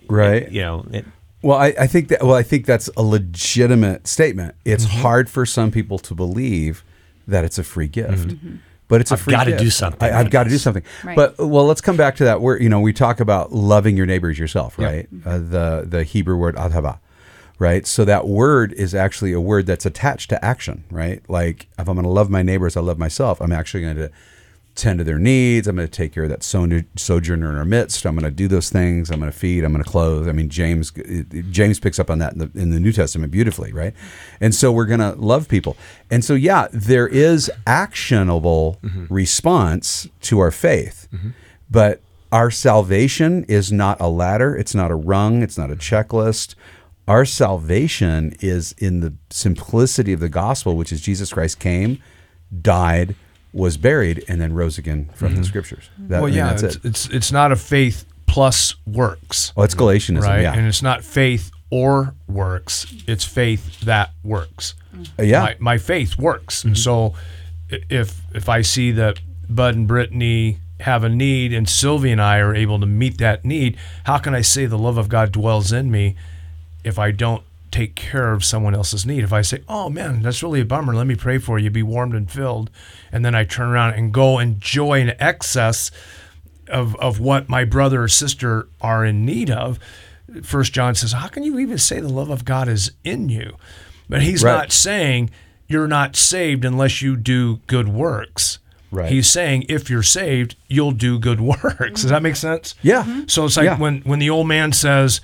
Right. 0.08 0.50
you 0.50 0.61
know 0.62 0.87
it, 0.90 1.04
Well, 1.42 1.58
I, 1.58 1.75
I 1.78 1.87
think 1.87 2.08
that. 2.08 2.23
Well, 2.23 2.35
I 2.35 2.42
think 2.42 2.66
that's 2.66 2.90
a 2.97 3.02
legitimate 3.02 4.06
statement. 4.06 4.54
It's 4.64 4.87
mm-hmm. 4.87 5.00
hard 5.00 5.30
for 5.30 5.47
some 5.47 5.70
people 5.70 5.99
to 6.00 6.14
believe 6.14 6.82
that 7.26 7.44
it's 7.44 7.58
a 7.58 7.64
free 7.64 7.88
gift, 7.88 8.28
mm-hmm. 8.28 8.56
but 8.88 9.00
it's 9.00 9.11
a 9.11 9.14
I've 9.14 9.20
free. 9.20 9.35
I've 9.35 9.47
gotta 9.47 9.58
do 9.58 9.70
something 9.70 10.12
I, 10.12 10.18
I've 10.18 10.30
got 10.30 10.44
to 10.44 10.50
do 10.50 10.58
something. 10.58 10.82
Right. 11.04 11.14
But 11.14 11.38
well, 11.38 11.64
let's 11.66 11.80
come 11.80 11.97
back 11.97 12.16
to 12.16 12.25
that. 12.25 12.40
Where 12.40 12.61
you 12.61 12.68
know 12.68 12.80
we 12.80 12.92
talk 12.92 13.20
about 13.20 13.52
loving 13.52 13.97
your 13.97 14.06
neighbors 14.06 14.38
yourself, 14.38 14.78
right? 14.78 15.12
Mm-hmm. 15.14 15.28
Uh, 15.28 15.38
the 15.38 15.87
the 15.87 16.04
Hebrew 16.04 16.37
word 16.37 16.56
ahava, 16.56 16.99
right? 17.58 17.86
So 17.86 18.04
that 18.04 18.26
word 18.26 18.72
is 18.74 18.94
actually 18.94 19.32
a 19.32 19.40
word 19.40 19.66
that's 19.66 19.86
attached 19.86 20.30
to 20.30 20.44
action, 20.44 20.84
right? 20.90 21.22
Like 21.28 21.66
if 21.78 21.88
I'm 21.88 21.94
going 21.94 22.04
to 22.04 22.10
love 22.10 22.30
my 22.30 22.42
neighbors, 22.42 22.76
I 22.76 22.80
love 22.80 22.98
myself. 22.98 23.40
I'm 23.40 23.52
actually 23.52 23.82
going 23.82 23.96
to 23.96 24.10
tend 24.78 24.98
to 24.98 25.04
their 25.04 25.18
needs. 25.18 25.66
I'm 25.66 25.76
going 25.76 25.88
to 25.88 25.92
take 25.92 26.12
care 26.12 26.22
of 26.22 26.30
that 26.30 26.44
sojourner 26.44 27.50
in 27.50 27.58
our 27.58 27.64
midst. 27.64 28.06
I'm 28.06 28.14
going 28.14 28.24
to 28.24 28.30
do 28.30 28.46
those 28.46 28.70
things. 28.70 29.10
I'm 29.10 29.18
going 29.18 29.30
to 29.30 29.36
feed. 29.36 29.64
I'm 29.64 29.72
going 29.72 29.84
to 29.84 29.90
clothe. 29.90 30.28
I 30.28 30.32
mean, 30.32 30.48
James 30.48 30.92
James 31.50 31.80
picks 31.80 31.98
up 31.98 32.10
on 32.10 32.20
that 32.20 32.32
in 32.34 32.38
the, 32.38 32.50
in 32.54 32.70
the 32.70 32.80
New 32.80 32.92
Testament 32.92 33.32
beautifully, 33.32 33.72
right? 33.72 33.92
And 34.40 34.54
so 34.54 34.70
we're 34.70 34.86
going 34.86 35.00
to 35.00 35.12
love 35.12 35.48
people. 35.48 35.76
And 36.10 36.24
so 36.24 36.34
yeah, 36.34 36.68
there 36.72 37.08
is 37.08 37.50
actionable 37.66 38.78
mm-hmm. 38.82 39.12
response 39.12 40.08
to 40.22 40.38
our 40.38 40.52
faith, 40.52 41.08
mm-hmm. 41.12 41.30
but 41.68 42.00
our 42.30 42.50
salvation 42.50 43.44
is 43.44 43.72
not 43.72 44.00
a 44.00 44.08
ladder. 44.08 44.54
It's 44.54 44.74
not 44.74 44.90
a 44.90 44.94
rung. 44.94 45.42
It's 45.42 45.58
not 45.58 45.70
a 45.70 45.74
mm-hmm. 45.74 45.94
checklist. 45.94 46.54
Our 47.08 47.24
salvation 47.24 48.36
is 48.40 48.72
in 48.78 49.00
the 49.00 49.14
simplicity 49.30 50.12
of 50.12 50.20
the 50.20 50.28
gospel, 50.28 50.76
which 50.76 50.92
is 50.92 51.00
Jesus 51.00 51.32
Christ 51.32 51.58
came, 51.58 52.02
died, 52.60 53.16
was 53.54 53.78
buried, 53.78 54.24
and 54.28 54.40
then 54.40 54.52
rose 54.52 54.76
again 54.76 55.08
from 55.14 55.34
the 55.34 55.42
scriptures. 55.42 55.88
That, 55.98 56.18
I 56.18 56.20
well, 56.20 56.28
mean, 56.28 56.36
yeah, 56.36 56.50
that's 56.50 56.62
it's, 56.62 56.76
it. 56.76 56.84
it's 56.84 57.08
it's 57.08 57.32
not 57.32 57.50
a 57.50 57.56
faith 57.56 58.04
plus 58.26 58.74
works, 58.86 59.54
Well, 59.56 59.64
it's 59.64 59.74
Galatianism, 59.74 60.30
right? 60.30 60.42
yeah. 60.42 60.52
And 60.52 60.66
it's 60.66 60.82
not 60.82 61.02
faith 61.02 61.50
or 61.70 62.14
works; 62.28 62.94
it's 63.06 63.24
faith 63.24 63.80
that 63.80 64.10
works. 64.23 64.75
Uh, 65.18 65.23
yeah. 65.23 65.47
Mm-hmm. 65.49 65.64
my, 65.64 65.73
my 65.73 65.78
faith 65.78 66.18
works, 66.18 66.62
and 66.62 66.76
so 66.76 67.14
if 67.71 68.21
if 68.34 68.50
I 68.50 68.60
see 68.60 68.92
that 68.92 69.18
Bud 69.49 69.75
and 69.76 69.88
Brittany 69.88 70.58
have 70.80 71.04
a 71.04 71.08
need, 71.08 71.54
and 71.54 71.66
Sylvie 71.68 72.12
and 72.12 72.21
I 72.21 72.38
are 72.38 72.54
able 72.54 72.78
to 72.80 72.86
meet 72.86 73.16
that 73.18 73.47
need, 73.47 73.78
how 74.04 74.18
can 74.18 74.34
I 74.34 74.42
say 74.42 74.66
the 74.66 74.78
love 74.78 74.99
of 74.99 75.08
God 75.08 75.32
dwells 75.32 75.73
in 75.73 75.90
me 75.90 76.14
if 76.84 76.99
I 76.99 77.10
don't 77.10 77.43
take 77.71 77.95
care 77.95 78.32
of 78.32 78.45
someone 78.45 78.75
else's 78.75 79.04
need? 79.04 79.23
If 79.25 79.32
I 79.32 79.43
say, 79.43 79.62
"Oh 79.69 79.88
man, 79.91 80.23
that's 80.23 80.43
really 80.43 80.60
a 80.60 80.64
bummer. 80.64 80.95
Let 80.95 81.06
me 81.06 81.14
pray 81.14 81.38
for 81.38 81.58
you. 81.58 81.71
Be 81.71 81.82
warmed 81.82 82.14
and 82.14 82.30
filled," 82.30 82.71
and 83.12 83.25
then 83.25 83.34
I 83.34 83.45
turn 83.45 83.69
around 83.69 83.95
and 83.95 84.12
go 84.12 84.38
enjoy 84.38 85.00
in 85.00 85.10
excess 85.21 85.91
of 86.69 86.95
of 86.97 87.21
what 87.21 87.49
my 87.49 87.64
brother 87.64 88.02
or 88.02 88.08
sister 88.08 88.69
are 88.80 89.04
in 89.04 89.25
need 89.25 89.50
of. 89.50 89.78
First 90.43 90.73
John 90.73 90.95
says, 90.95 91.12
"How 91.12 91.28
can 91.28 91.43
you 91.43 91.58
even 91.58 91.78
say 91.78 92.00
the 92.00 92.08
love 92.08 92.30
of 92.30 92.45
God 92.45 92.69
is 92.69 92.93
in 93.04 93.28
you?" 93.28 93.56
But 94.08 94.23
he's 94.23 94.43
Right. 94.43 94.52
not 94.52 94.73
saying 94.73 95.30
you're 95.67 95.88
not 95.88 96.17
saved 96.17 96.64
unless 96.64 97.02
you 97.02 97.17
do 97.17 97.60
good 97.67 97.88
works. 97.88 98.58
Right. 98.91 99.10
He's 99.12 99.28
saying 99.28 99.67
if 99.69 99.91
you're 99.91 100.02
saved, 100.02 100.56
you'll 100.67 100.93
do 100.93 101.19
good 101.19 101.41
works. 101.52 102.00
Does 102.02 102.10
that 102.10 102.23
make 102.23 102.36
sense? 102.36 102.75
Yeah. 102.82 103.04
So 103.26 103.45
it's 103.45 103.54
mm-hmm. 103.56 103.60
like 103.60 103.64
Yeah. 103.64 103.78
when 103.78 104.00
when 104.02 104.19
the 104.19 104.30
old 104.30 104.49
man 104.49 104.73
says, 104.73 105.21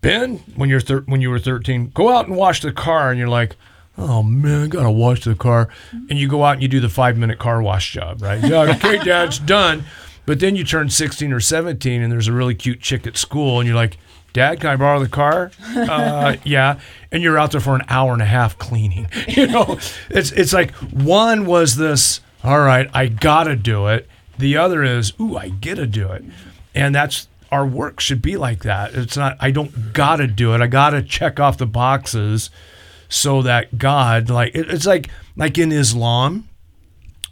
"Ben, 0.00 0.40
when 0.56 0.68
you're 0.68 0.80
thir- 0.80 1.04
when 1.06 1.20
you 1.20 1.30
were 1.30 1.38
13, 1.38 1.90
go 1.94 2.14
out 2.14 2.26
and 2.26 2.36
wash 2.36 2.60
the 2.60 2.72
car," 2.72 3.10
and 3.10 3.18
you're 3.18 3.28
like. 3.28 3.56
Oh 3.98 4.22
man, 4.22 4.62
I 4.62 4.66
gotta 4.68 4.90
wash 4.90 5.24
the 5.24 5.34
car, 5.34 5.68
and 5.92 6.12
you 6.18 6.26
go 6.26 6.42
out 6.42 6.54
and 6.54 6.62
you 6.62 6.68
do 6.68 6.80
the 6.80 6.88
five 6.88 7.18
minute 7.18 7.38
car 7.38 7.60
wash 7.60 7.92
job, 7.92 8.22
right? 8.22 8.42
Yeah, 8.42 8.60
okay, 8.76 8.96
Dad, 9.04 9.28
it's 9.28 9.38
done. 9.38 9.84
But 10.24 10.40
then 10.40 10.56
you 10.56 10.64
turn 10.64 10.88
16 10.88 11.30
or 11.32 11.40
17, 11.40 12.00
and 12.00 12.10
there's 12.10 12.28
a 12.28 12.32
really 12.32 12.54
cute 12.54 12.80
chick 12.80 13.06
at 13.06 13.18
school, 13.18 13.58
and 13.60 13.66
you're 13.66 13.76
like, 13.76 13.98
Dad, 14.32 14.60
can 14.60 14.70
I 14.70 14.76
borrow 14.76 15.00
the 15.00 15.08
car? 15.08 15.50
Uh, 15.76 16.36
yeah. 16.44 16.78
And 17.12 17.22
you're 17.22 17.36
out 17.38 17.50
there 17.50 17.60
for 17.60 17.74
an 17.74 17.82
hour 17.88 18.12
and 18.14 18.22
a 18.22 18.26
half 18.26 18.56
cleaning. 18.58 19.08
You 19.28 19.48
know, 19.48 19.78
it's 20.08 20.32
it's 20.32 20.52
like 20.54 20.70
one 20.76 21.44
was 21.44 21.76
this, 21.76 22.20
all 22.42 22.60
right, 22.60 22.88
I 22.94 23.08
gotta 23.08 23.56
do 23.56 23.88
it. 23.88 24.08
The 24.38 24.56
other 24.56 24.82
is, 24.82 25.12
ooh, 25.20 25.36
I 25.36 25.50
get 25.50 25.74
to 25.74 25.86
do 25.86 26.10
it. 26.12 26.24
And 26.74 26.94
that's 26.94 27.28
our 27.50 27.66
work 27.66 28.00
should 28.00 28.22
be 28.22 28.36
like 28.36 28.62
that. 28.64 28.94
It's 28.94 29.16
not 29.16 29.36
I 29.40 29.50
don't 29.50 29.92
gotta 29.92 30.26
do 30.26 30.54
it. 30.54 30.60
I 30.60 30.66
gotta 30.66 31.02
check 31.02 31.40
off 31.40 31.58
the 31.58 31.66
boxes 31.66 32.50
so 33.08 33.42
that 33.42 33.76
God 33.78 34.30
like 34.30 34.52
it's 34.54 34.86
like 34.86 35.10
like 35.36 35.58
in 35.58 35.72
Islam, 35.72 36.48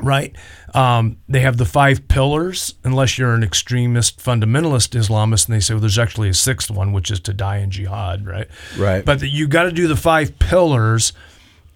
right? 0.01 0.35
Um, 0.75 1.17
they 1.29 1.41
have 1.41 1.57
the 1.57 1.65
five 1.65 2.09
pillars, 2.09 2.75
unless 2.85 3.17
you're 3.19 3.33
an 3.33 3.43
extremist 3.43 4.19
fundamentalist 4.19 4.91
Islamist, 4.99 5.47
and 5.47 5.57
they 5.57 5.61
say, 5.61 5.75
well, 5.75 5.81
there's 5.81 5.99
actually 5.99 6.29
a 6.29 6.35
sixth 6.35 6.71
one, 6.71 6.93
which 6.93 7.11
is 7.11 7.21
to 7.21 7.33
die 7.33 7.59
in 7.59 7.71
jihad, 7.71 8.27
right? 8.27 8.49
Right. 8.77 9.05
But 9.05 9.23
you 9.23 9.49
got 9.49 9.65
to 9.65 9.73
do 9.73 9.89
the 9.89 9.97
five 9.97 10.39
pillars, 10.39 11.13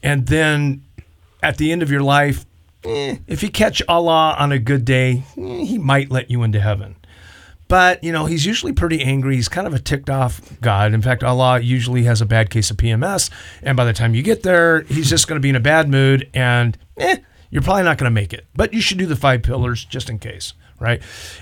and 0.03 0.27
then 0.27 0.83
at 1.43 1.57
the 1.57 1.73
end 1.73 1.83
of 1.83 1.91
your 1.91 2.03
life, 2.03 2.45
eh, 2.85 3.17
if 3.27 3.43
you 3.43 3.51
catch 3.51 3.83
Allah 3.89 4.37
on 4.39 4.53
a 4.53 4.59
good 4.59 4.85
day, 4.85 5.25
eh, 5.39 5.65
He 5.65 5.79
might 5.79 6.11
let 6.11 6.31
you 6.31 6.43
into 6.43 6.61
heaven. 6.61 6.97
But, 7.73 8.05
you 8.05 8.13
know, 8.13 8.27
he's 8.27 8.45
usually 8.45 8.75
pretty 8.75 9.01
angry. 9.01 9.37
He's 9.37 9.49
kind 9.49 9.67
of 9.67 9.73
a 9.73 9.79
ticked 9.79 10.11
off 10.11 10.43
God. 10.61 10.93
In 10.93 11.01
fact, 11.01 11.25
Allah 11.25 11.59
usually 11.59 12.03
has 12.03 12.21
a 12.21 12.27
bad 12.27 12.51
case 12.51 12.71
of 12.71 12.77
PMS. 12.77 13.31
And 13.63 13.79
by 13.79 13.87
the 13.87 13.95
time 13.95 14.15
you 14.15 14.23
get 14.23 14.43
there, 14.43 14.83
he's 14.83 15.09
just 15.09 15.27
going 15.27 15.37
to 15.37 15.41
be 15.41 15.49
in 15.49 15.57
a 15.57 15.61
bad 15.61 15.89
mood 15.89 16.29
and 16.35 16.77
eh, 16.99 17.17
you're 17.49 17.63
probably 17.63 17.85
not 17.85 17.97
going 17.97 18.11
to 18.11 18.15
make 18.15 18.35
it. 18.35 18.45
But 18.55 18.75
you 18.75 18.83
should 18.83 18.99
do 18.99 19.07
the 19.07 19.17
five 19.17 19.43
pillars 19.43 19.87
just 19.87 20.11
in 20.11 20.19
case, 20.19 20.53
right? 20.81 21.01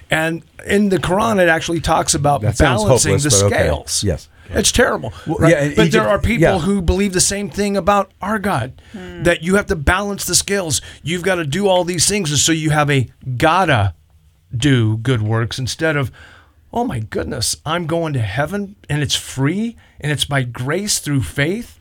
And 0.08 0.44
in 0.64 0.90
the 0.90 0.98
Quran, 0.98 1.42
it 1.42 1.48
actually 1.48 1.80
talks 1.80 2.14
about 2.14 2.42
That 2.42 2.56
balancing 2.56 3.10
hopeless, 3.14 3.24
the 3.24 3.46
but 3.48 3.52
okay. 3.52 3.64
scales. 3.64 4.04
Yes. 4.04 4.28
It's 4.50 4.70
terrible. 4.70 5.12
right? 5.26 5.50
yeah, 5.50 5.68
but 5.70 5.86
Egypt- 5.86 5.92
there 5.94 6.08
are 6.08 6.20
people 6.20 6.42
yeah. 6.42 6.58
who 6.60 6.80
believe 6.80 7.12
the 7.12 7.20
same 7.20 7.50
thing 7.50 7.76
about 7.76 8.12
our 8.22 8.38
God 8.38 8.80
that 8.94 9.42
you 9.42 9.56
have 9.56 9.66
to 9.66 9.74
balance 9.74 10.26
the 10.26 10.36
scales. 10.36 10.80
You've 11.02 11.24
got 11.24 11.36
to 11.36 11.44
do 11.44 11.66
all 11.66 11.82
these 11.82 12.08
things. 12.08 12.30
And 12.30 12.38
so 12.38 12.52
you 12.52 12.70
have 12.70 12.88
a 12.88 13.08
gotta 13.36 13.94
do 14.56 14.96
good 14.98 15.22
works 15.22 15.58
instead 15.58 15.96
of, 15.96 16.10
oh 16.72 16.84
my 16.84 17.00
goodness, 17.00 17.56
I'm 17.66 17.86
going 17.86 18.12
to 18.14 18.20
heaven 18.20 18.76
and 18.88 19.02
it's 19.02 19.14
free 19.14 19.76
and 20.00 20.10
it's 20.12 20.24
by 20.24 20.42
grace 20.42 20.98
through 20.98 21.22
faith. 21.22 21.78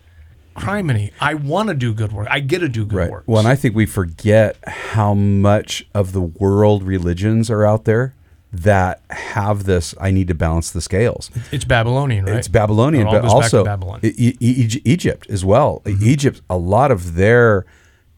Criminy, 0.56 1.12
I 1.22 1.36
want 1.36 1.70
to 1.70 1.76
do 1.76 1.94
good 1.94 2.12
work. 2.12 2.28
I 2.30 2.42
get 2.42 2.60
to 2.60 2.68
do 2.70 2.86
good 2.86 2.96
Right. 2.98 3.12
works. 3.12 3.28
Well, 3.28 3.40
and 3.40 3.48
I 3.48 3.56
think 3.56 3.76
we 3.76 3.86
forget 3.86 4.58
how 4.68 5.14
much 5.14 5.88
of 5.94 6.12
the 6.12 6.22
world 6.22 6.84
religions 6.84 7.50
are 7.50 7.66
out 7.66 7.86
there 7.86 8.14
that 8.52 9.02
have 9.10 9.64
this. 9.66 9.96
I 10.02 10.12
need 10.12 10.28
to 10.28 10.34
balance 10.34 10.72
the 10.72 10.82
scales. 10.82 11.30
it's 11.52 11.64
Babylonian, 11.64 12.26
right? 12.26 12.36
It's 12.36 12.48
Babylonian, 12.50 13.08
It 13.08 13.12
but 13.12 13.22
goes 13.22 13.32
back 13.34 13.40
to 13.52 13.58
also 13.58 13.64
Babylon. 13.64 14.00
E- 14.04 14.36
E- 14.40 14.82
Egypt 14.84 15.28
as 15.30 15.46
well. 15.46 15.82
Mm-hmm. 15.86 16.04
Egypt, 16.08 16.42
a 16.50 16.58
lot 16.58 16.92
of 16.92 17.16
their 17.16 17.66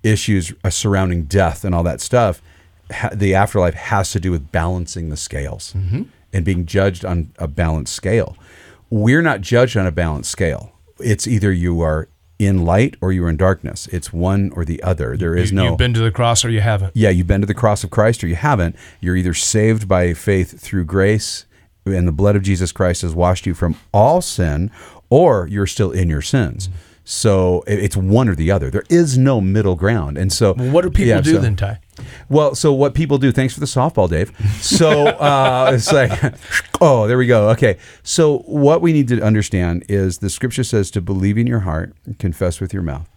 issues 0.04 0.52
surrounding 0.70 1.26
death 1.26 1.64
and 1.64 1.76
all 1.76 1.84
that 1.84 2.02
stuff, 2.02 2.42
ha- 2.92 3.10
the 3.14 3.34
afterlife 3.36 3.74
has 3.76 4.12
to 4.12 4.20
do 4.20 4.32
with 4.32 4.52
balancing 4.52 5.10
the 5.10 5.18
scales 5.18 5.74
mm-hmm. 5.78 6.04
and 6.34 6.46
being 6.46 6.66
judged 6.66 7.04
on 7.06 7.32
a 7.38 7.48
balanced 7.48 7.94
scale. 7.94 8.38
We're 8.90 9.22
not 9.22 9.42
judged 9.42 9.78
on 9.78 9.88
a 9.88 9.92
balanced 9.92 10.32
scale. 10.32 10.72
It's 11.00 11.28
either 11.28 11.52
you 11.52 11.82
are 11.82 12.08
in 12.38 12.66
light 12.66 12.96
or 13.02 13.12
you're 13.12 13.30
in 13.30 13.38
darkness. 13.38 13.88
It's 13.88 14.12
one 14.12 14.52
or 14.56 14.66
the 14.66 14.82
other. 14.84 15.16
There 15.16 15.36
is 15.36 15.52
You- 15.52 15.58
no 15.58 15.66
You've 15.70 15.78
been 15.78 15.94
to 15.94 16.00
the 16.02 16.12
cross 16.12 16.44
or 16.44 16.50
you 16.50 16.62
haven't. 16.62 16.92
yeah, 16.96 17.10
you've 17.10 17.28
been 17.28 17.42
to 17.42 17.48
the 17.48 17.54
cross 17.54 17.84
of 17.84 17.90
Christ 17.92 18.24
or 18.24 18.28
you 18.28 18.36
haven't. 18.36 18.76
You're 19.00 19.16
either 19.16 19.34
saved 19.34 19.88
by 19.88 20.14
faith 20.14 20.60
through 20.60 20.86
grace 20.86 21.46
and 21.86 22.08
the 22.08 22.12
blood 22.12 22.36
of 22.36 22.42
Jesus 22.44 22.72
Christ 22.72 23.02
has 23.04 23.14
washed 23.16 23.46
you 23.48 23.54
from 23.56 23.76
all 23.94 24.22
sin, 24.22 24.70
or 25.10 25.48
you're 25.48 25.66
still 25.68 25.92
in 25.92 26.10
your 26.10 26.22
sins. 26.22 26.68
Mm-hmm. 26.68 26.78
So 27.04 27.64
it's 27.66 27.98
one 27.98 28.30
or 28.30 28.36
the 28.36 28.52
other. 28.52 28.70
There 28.70 28.84
is 28.90 29.18
no 29.18 29.42
middle 29.42 29.76
ground. 29.76 30.18
And 30.18 30.32
so, 30.32 30.54
Well, 30.54 30.70
what 30.72 30.84
do 30.84 30.92
people 30.92 31.08
yeah, 31.10 31.22
do 31.22 31.34
so- 31.34 31.40
then, 31.42 31.56
Ty? 31.56 31.80
Well, 32.30 32.56
so 32.56 32.74
what 32.74 32.94
people 32.94 33.18
do, 33.18 33.32
thanks 33.32 33.54
for 33.54 33.60
the 33.60 33.66
softball, 33.66 34.10
Dave. 34.10 34.32
So 34.62 35.08
uh, 35.08 35.72
it's 35.76 35.92
like, 35.92 36.34
oh, 36.80 37.08
there 37.08 37.18
we 37.18 37.28
go. 37.28 37.50
Okay. 37.50 37.78
So 38.04 38.40
what 38.40 38.82
we 38.82 38.94
need 38.94 39.08
to 39.10 39.22
understand 39.22 39.86
is 39.90 40.20
the 40.20 40.30
scripture 40.30 40.64
says 40.64 40.92
to 40.92 41.02
believe 41.02 41.38
in 41.38 41.48
your 41.48 41.62
heart, 41.62 41.96
confess 42.20 42.60
with 42.60 42.74
your 42.74 42.84
mouth. 42.84 43.08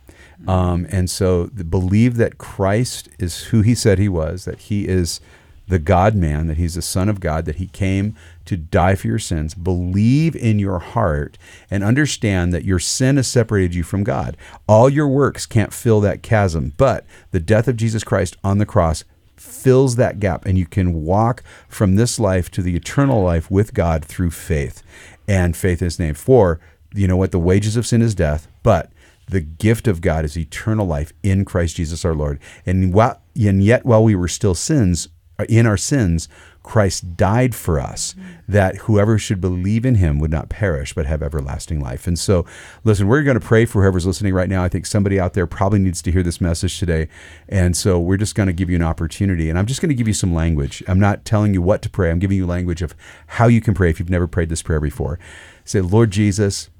Um, 0.46 0.86
and 0.90 1.08
so 1.08 1.46
believe 1.46 2.16
that 2.16 2.38
Christ 2.38 3.08
is 3.18 3.44
who 3.44 3.62
he 3.62 3.74
said 3.74 3.98
he 3.98 4.08
was, 4.08 4.44
that 4.44 4.58
he 4.58 4.86
is 4.86 5.20
the 5.66 5.78
God 5.78 6.14
man, 6.14 6.46
that 6.46 6.56
he's 6.56 6.74
the 6.74 6.82
Son 6.82 7.08
of 7.08 7.20
God, 7.20 7.44
that 7.46 7.56
he 7.56 7.66
came 7.66 8.14
to 8.44 8.56
die 8.56 8.94
for 8.94 9.06
your 9.06 9.18
sins. 9.18 9.54
Believe 9.54 10.36
in 10.36 10.58
your 10.58 10.78
heart 10.78 11.38
and 11.70 11.82
understand 11.82 12.52
that 12.52 12.64
your 12.64 12.78
sin 12.78 13.16
has 13.16 13.26
separated 13.26 13.74
you 13.74 13.82
from 13.82 14.04
God. 14.04 14.36
All 14.68 14.90
your 14.90 15.08
works 15.08 15.46
can't 15.46 15.72
fill 15.72 16.00
that 16.02 16.22
chasm, 16.22 16.74
but 16.76 17.06
the 17.30 17.40
death 17.40 17.68
of 17.68 17.76
Jesus 17.76 18.04
Christ 18.04 18.36
on 18.44 18.58
the 18.58 18.66
cross 18.66 19.04
fills 19.36 19.96
that 19.96 20.20
gap, 20.20 20.46
and 20.46 20.56
you 20.58 20.66
can 20.66 21.02
walk 21.04 21.42
from 21.68 21.96
this 21.96 22.18
life 22.18 22.50
to 22.52 22.62
the 22.62 22.76
eternal 22.76 23.22
life 23.22 23.50
with 23.50 23.74
God 23.74 24.04
through 24.04 24.30
faith. 24.30 24.82
And 25.26 25.56
faith 25.56 25.80
in 25.80 25.86
his 25.86 25.98
name. 25.98 26.14
For, 26.14 26.60
you 26.94 27.08
know 27.08 27.16
what? 27.16 27.32
The 27.32 27.38
wages 27.38 27.76
of 27.76 27.86
sin 27.86 28.02
is 28.02 28.14
death, 28.14 28.46
but 28.62 28.92
the 29.26 29.40
gift 29.40 29.88
of 29.88 30.02
God 30.02 30.24
is 30.24 30.36
eternal 30.36 30.86
life 30.86 31.14
in 31.22 31.46
Christ 31.46 31.76
Jesus 31.76 32.04
our 32.04 32.14
Lord. 32.14 32.38
And, 32.66 32.92
while, 32.92 33.22
and 33.34 33.62
yet, 33.62 33.86
while 33.86 34.04
we 34.04 34.14
were 34.14 34.28
still 34.28 34.54
sins, 34.54 35.08
in 35.48 35.66
our 35.66 35.76
sins, 35.76 36.28
Christ 36.62 37.16
died 37.16 37.54
for 37.54 37.78
us, 37.78 38.14
mm-hmm. 38.14 38.32
that 38.48 38.76
whoever 38.76 39.18
should 39.18 39.40
believe 39.40 39.84
in 39.84 39.96
him 39.96 40.18
would 40.18 40.30
not 40.30 40.48
perish, 40.48 40.94
but 40.94 41.04
have 41.04 41.22
everlasting 41.22 41.78
life. 41.78 42.06
And 42.06 42.18
so, 42.18 42.46
listen, 42.84 43.06
we're 43.06 43.22
going 43.22 43.38
to 43.38 43.46
pray 43.46 43.66
for 43.66 43.82
whoever's 43.82 44.06
listening 44.06 44.32
right 44.32 44.48
now. 44.48 44.64
I 44.64 44.68
think 44.68 44.86
somebody 44.86 45.20
out 45.20 45.34
there 45.34 45.46
probably 45.46 45.78
needs 45.78 46.00
to 46.02 46.10
hear 46.10 46.22
this 46.22 46.40
message 46.40 46.78
today. 46.78 47.08
And 47.48 47.76
so, 47.76 48.00
we're 48.00 48.16
just 48.16 48.34
going 48.34 48.46
to 48.46 48.52
give 48.52 48.70
you 48.70 48.76
an 48.76 48.82
opportunity. 48.82 49.50
And 49.50 49.58
I'm 49.58 49.66
just 49.66 49.82
going 49.82 49.90
to 49.90 49.94
give 49.94 50.08
you 50.08 50.14
some 50.14 50.34
language. 50.34 50.82
I'm 50.88 51.00
not 51.00 51.24
telling 51.24 51.52
you 51.52 51.60
what 51.60 51.82
to 51.82 51.90
pray, 51.90 52.10
I'm 52.10 52.18
giving 52.18 52.38
you 52.38 52.46
language 52.46 52.80
of 52.80 52.94
how 53.26 53.46
you 53.46 53.60
can 53.60 53.74
pray 53.74 53.90
if 53.90 53.98
you've 53.98 54.10
never 54.10 54.26
prayed 54.26 54.48
this 54.48 54.62
prayer 54.62 54.80
before. 54.80 55.18
Say, 55.64 55.82
Lord 55.82 56.10
Jesus, 56.10 56.70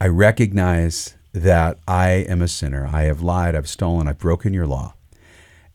I 0.00 0.06
recognize 0.06 1.16
that 1.32 1.78
I 1.88 2.10
am 2.10 2.40
a 2.42 2.48
sinner. 2.48 2.88
I 2.92 3.02
have 3.02 3.20
lied, 3.20 3.56
I've 3.56 3.68
stolen, 3.68 4.06
I've 4.06 4.18
broken 4.18 4.52
your 4.52 4.66
law. 4.66 4.94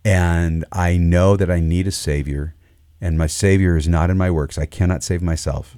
And 0.07 0.63
I 0.71 0.95
know 0.95 1.35
that 1.35 1.51
I 1.51 1.59
need 1.59 1.85
a 1.85 1.91
Savior, 1.91 2.55
and 3.01 3.17
my 3.17 3.27
Savior 3.27 3.75
is 3.75 3.89
not 3.89 4.09
in 4.09 4.17
my 4.17 4.31
works. 4.31 4.57
I 4.57 4.65
cannot 4.65 5.03
save 5.03 5.21
myself. 5.21 5.75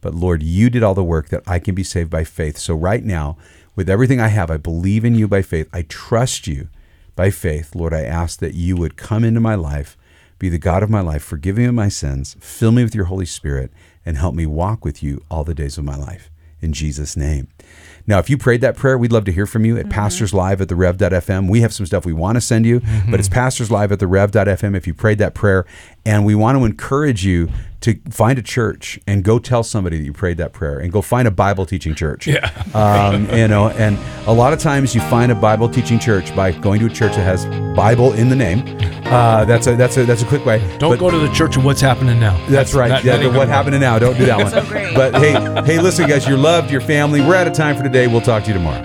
But 0.00 0.16
Lord, 0.16 0.42
you 0.42 0.68
did 0.68 0.82
all 0.82 0.94
the 0.94 1.04
work 1.04 1.28
that 1.28 1.44
I 1.46 1.60
can 1.60 1.76
be 1.76 1.84
saved 1.84 2.10
by 2.10 2.24
faith. 2.24 2.58
So 2.58 2.74
right 2.74 3.04
now, 3.04 3.36
with 3.76 3.88
everything 3.88 4.20
I 4.20 4.28
have, 4.28 4.50
I 4.50 4.56
believe 4.56 5.04
in 5.04 5.14
you 5.14 5.28
by 5.28 5.42
faith. 5.42 5.68
I 5.72 5.82
trust 5.82 6.48
you 6.48 6.66
by 7.14 7.30
faith. 7.30 7.76
Lord, 7.76 7.94
I 7.94 8.02
ask 8.02 8.40
that 8.40 8.54
you 8.54 8.74
would 8.74 8.96
come 8.96 9.22
into 9.22 9.38
my 9.38 9.54
life, 9.54 9.96
be 10.40 10.48
the 10.48 10.58
God 10.58 10.82
of 10.82 10.90
my 10.90 11.00
life, 11.00 11.22
forgive 11.22 11.56
me 11.56 11.66
of 11.66 11.74
my 11.74 11.88
sins, 11.88 12.36
fill 12.40 12.72
me 12.72 12.82
with 12.82 12.96
your 12.96 13.04
Holy 13.04 13.26
Spirit, 13.26 13.70
and 14.04 14.16
help 14.16 14.34
me 14.34 14.44
walk 14.44 14.84
with 14.84 15.04
you 15.04 15.22
all 15.30 15.44
the 15.44 15.54
days 15.54 15.78
of 15.78 15.84
my 15.84 15.96
life. 15.96 16.32
In 16.60 16.72
Jesus' 16.72 17.16
name. 17.16 17.48
Now, 18.06 18.18
if 18.18 18.30
you 18.30 18.38
prayed 18.38 18.62
that 18.62 18.76
prayer, 18.76 18.96
we'd 18.96 19.12
love 19.12 19.26
to 19.26 19.32
hear 19.32 19.46
from 19.46 19.64
you 19.64 19.76
at 19.76 19.82
mm-hmm. 19.82 19.92
Pastors 19.92 20.32
Live 20.32 20.60
at 20.60 20.68
the 20.68 20.74
Rev.fm. 20.74 21.48
We 21.48 21.60
have 21.60 21.74
some 21.74 21.84
stuff 21.84 22.06
we 22.06 22.14
want 22.14 22.36
to 22.36 22.40
send 22.40 22.64
you, 22.64 22.80
but 23.08 23.20
it's 23.20 23.28
mm-hmm. 23.28 23.34
Pastors 23.34 23.70
Live 23.70 23.92
at 23.92 23.98
the 23.98 24.06
Rev.fm 24.06 24.74
if 24.74 24.86
you 24.86 24.94
prayed 24.94 25.18
that 25.18 25.34
prayer. 25.34 25.66
And 26.06 26.24
we 26.24 26.34
want 26.34 26.58
to 26.58 26.64
encourage 26.64 27.24
you 27.24 27.50
to 27.80 27.96
find 28.10 28.38
a 28.38 28.42
church 28.42 28.98
and 29.06 29.22
go 29.22 29.38
tell 29.38 29.62
somebody 29.62 29.98
that 29.98 30.04
you 30.04 30.12
prayed 30.12 30.36
that 30.38 30.52
prayer 30.52 30.78
and 30.80 30.90
go 30.92 31.00
find 31.00 31.28
a 31.28 31.30
Bible 31.30 31.64
teaching 31.64 31.94
church. 31.94 32.26
Yeah. 32.26 32.50
Um, 32.74 33.28
you 33.30 33.46
know, 33.48 33.68
and 33.70 33.96
a 34.26 34.32
lot 34.32 34.52
of 34.52 34.58
times 34.58 34.94
you 34.94 35.00
find 35.02 35.30
a 35.30 35.34
Bible 35.34 35.68
teaching 35.68 35.98
church 35.98 36.34
by 36.34 36.52
going 36.52 36.80
to 36.80 36.86
a 36.86 36.90
church 36.90 37.14
that 37.16 37.22
has 37.22 37.46
Bible 37.76 38.12
in 38.14 38.28
the 38.28 38.36
name. 38.36 38.62
Uh, 39.06 39.44
that's 39.44 39.66
a 39.68 39.76
that's 39.76 39.96
a 39.96 40.04
that's 40.04 40.22
a 40.22 40.26
quick 40.26 40.44
way. 40.44 40.58
Don't 40.78 40.90
But- 40.90 40.98
go 40.98 41.10
to 41.10 41.18
the 41.18 41.32
church 41.32 41.56
of 41.56 41.64
what's 41.64 41.80
happening 41.80 42.18
now. 42.20 42.36
that's 42.48 42.74
right. 42.74 42.88
that- 42.88 43.04
yeah, 43.04 43.16
that 43.16 43.22
the 43.22 43.28
what 43.28 43.34
gonna 43.46 43.52
happened 43.52 43.80
now? 43.80 43.98
Don't 43.98 44.18
do 44.18 44.26
that 44.26 44.38
one. 44.38 44.50
So 44.50 44.64
great. 44.66 44.94
But 44.94 45.14
hey, 45.16 45.32
hey, 45.64 45.80
listen, 45.80 46.08
guys, 46.08 46.26
you're 46.28 46.36
loved, 46.36 46.70
your 46.70 46.80
family. 46.80 47.20
We're 47.20 47.36
out 47.36 47.46
of 47.46 47.52
time 47.54 47.76
for 47.76 47.82
today. 47.84 48.06
We'll 48.08 48.20
talk 48.20 48.42
to 48.44 48.48
you 48.48 48.54
tomorrow. 48.54 48.82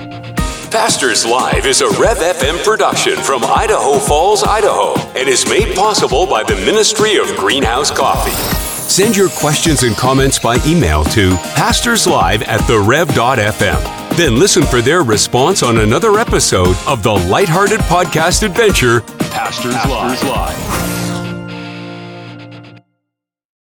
Pastors 0.72 1.26
Live 1.26 1.66
is 1.68 1.82
a 1.82 1.90
Rev 2.00 2.18
FM 2.18 2.64
production 2.64 3.16
from 3.18 3.44
Idaho 3.44 4.00
Falls, 4.00 4.44
Idaho, 4.44 4.94
and 5.18 5.28
is 5.30 5.48
made 5.48 5.76
possible 5.76 6.26
by 6.26 6.44
the 6.44 6.56
Ministry 6.56 7.18
of 7.18 7.28
Greenhouse 7.36 7.92
Coffee. 7.92 8.73
Send 8.94 9.18
your 9.18 9.30
questions 9.30 9.82
and 9.82 9.96
comments 9.96 10.38
by 10.38 10.58
email 10.68 11.04
to 11.06 11.32
pastorslive 11.56 12.48
at 12.48 12.60
therev.fm. 12.62 14.16
Then 14.16 14.38
listen 14.38 14.62
for 14.62 14.84
their 14.84 15.02
response 15.02 15.64
on 15.64 15.80
another 15.80 16.20
episode 16.20 16.76
of 16.86 17.02
the 17.02 17.12
lighthearted 17.12 17.80
podcast 17.80 18.44
adventure, 18.44 19.02
Pastors, 19.32 19.74
Live. 19.74 21.13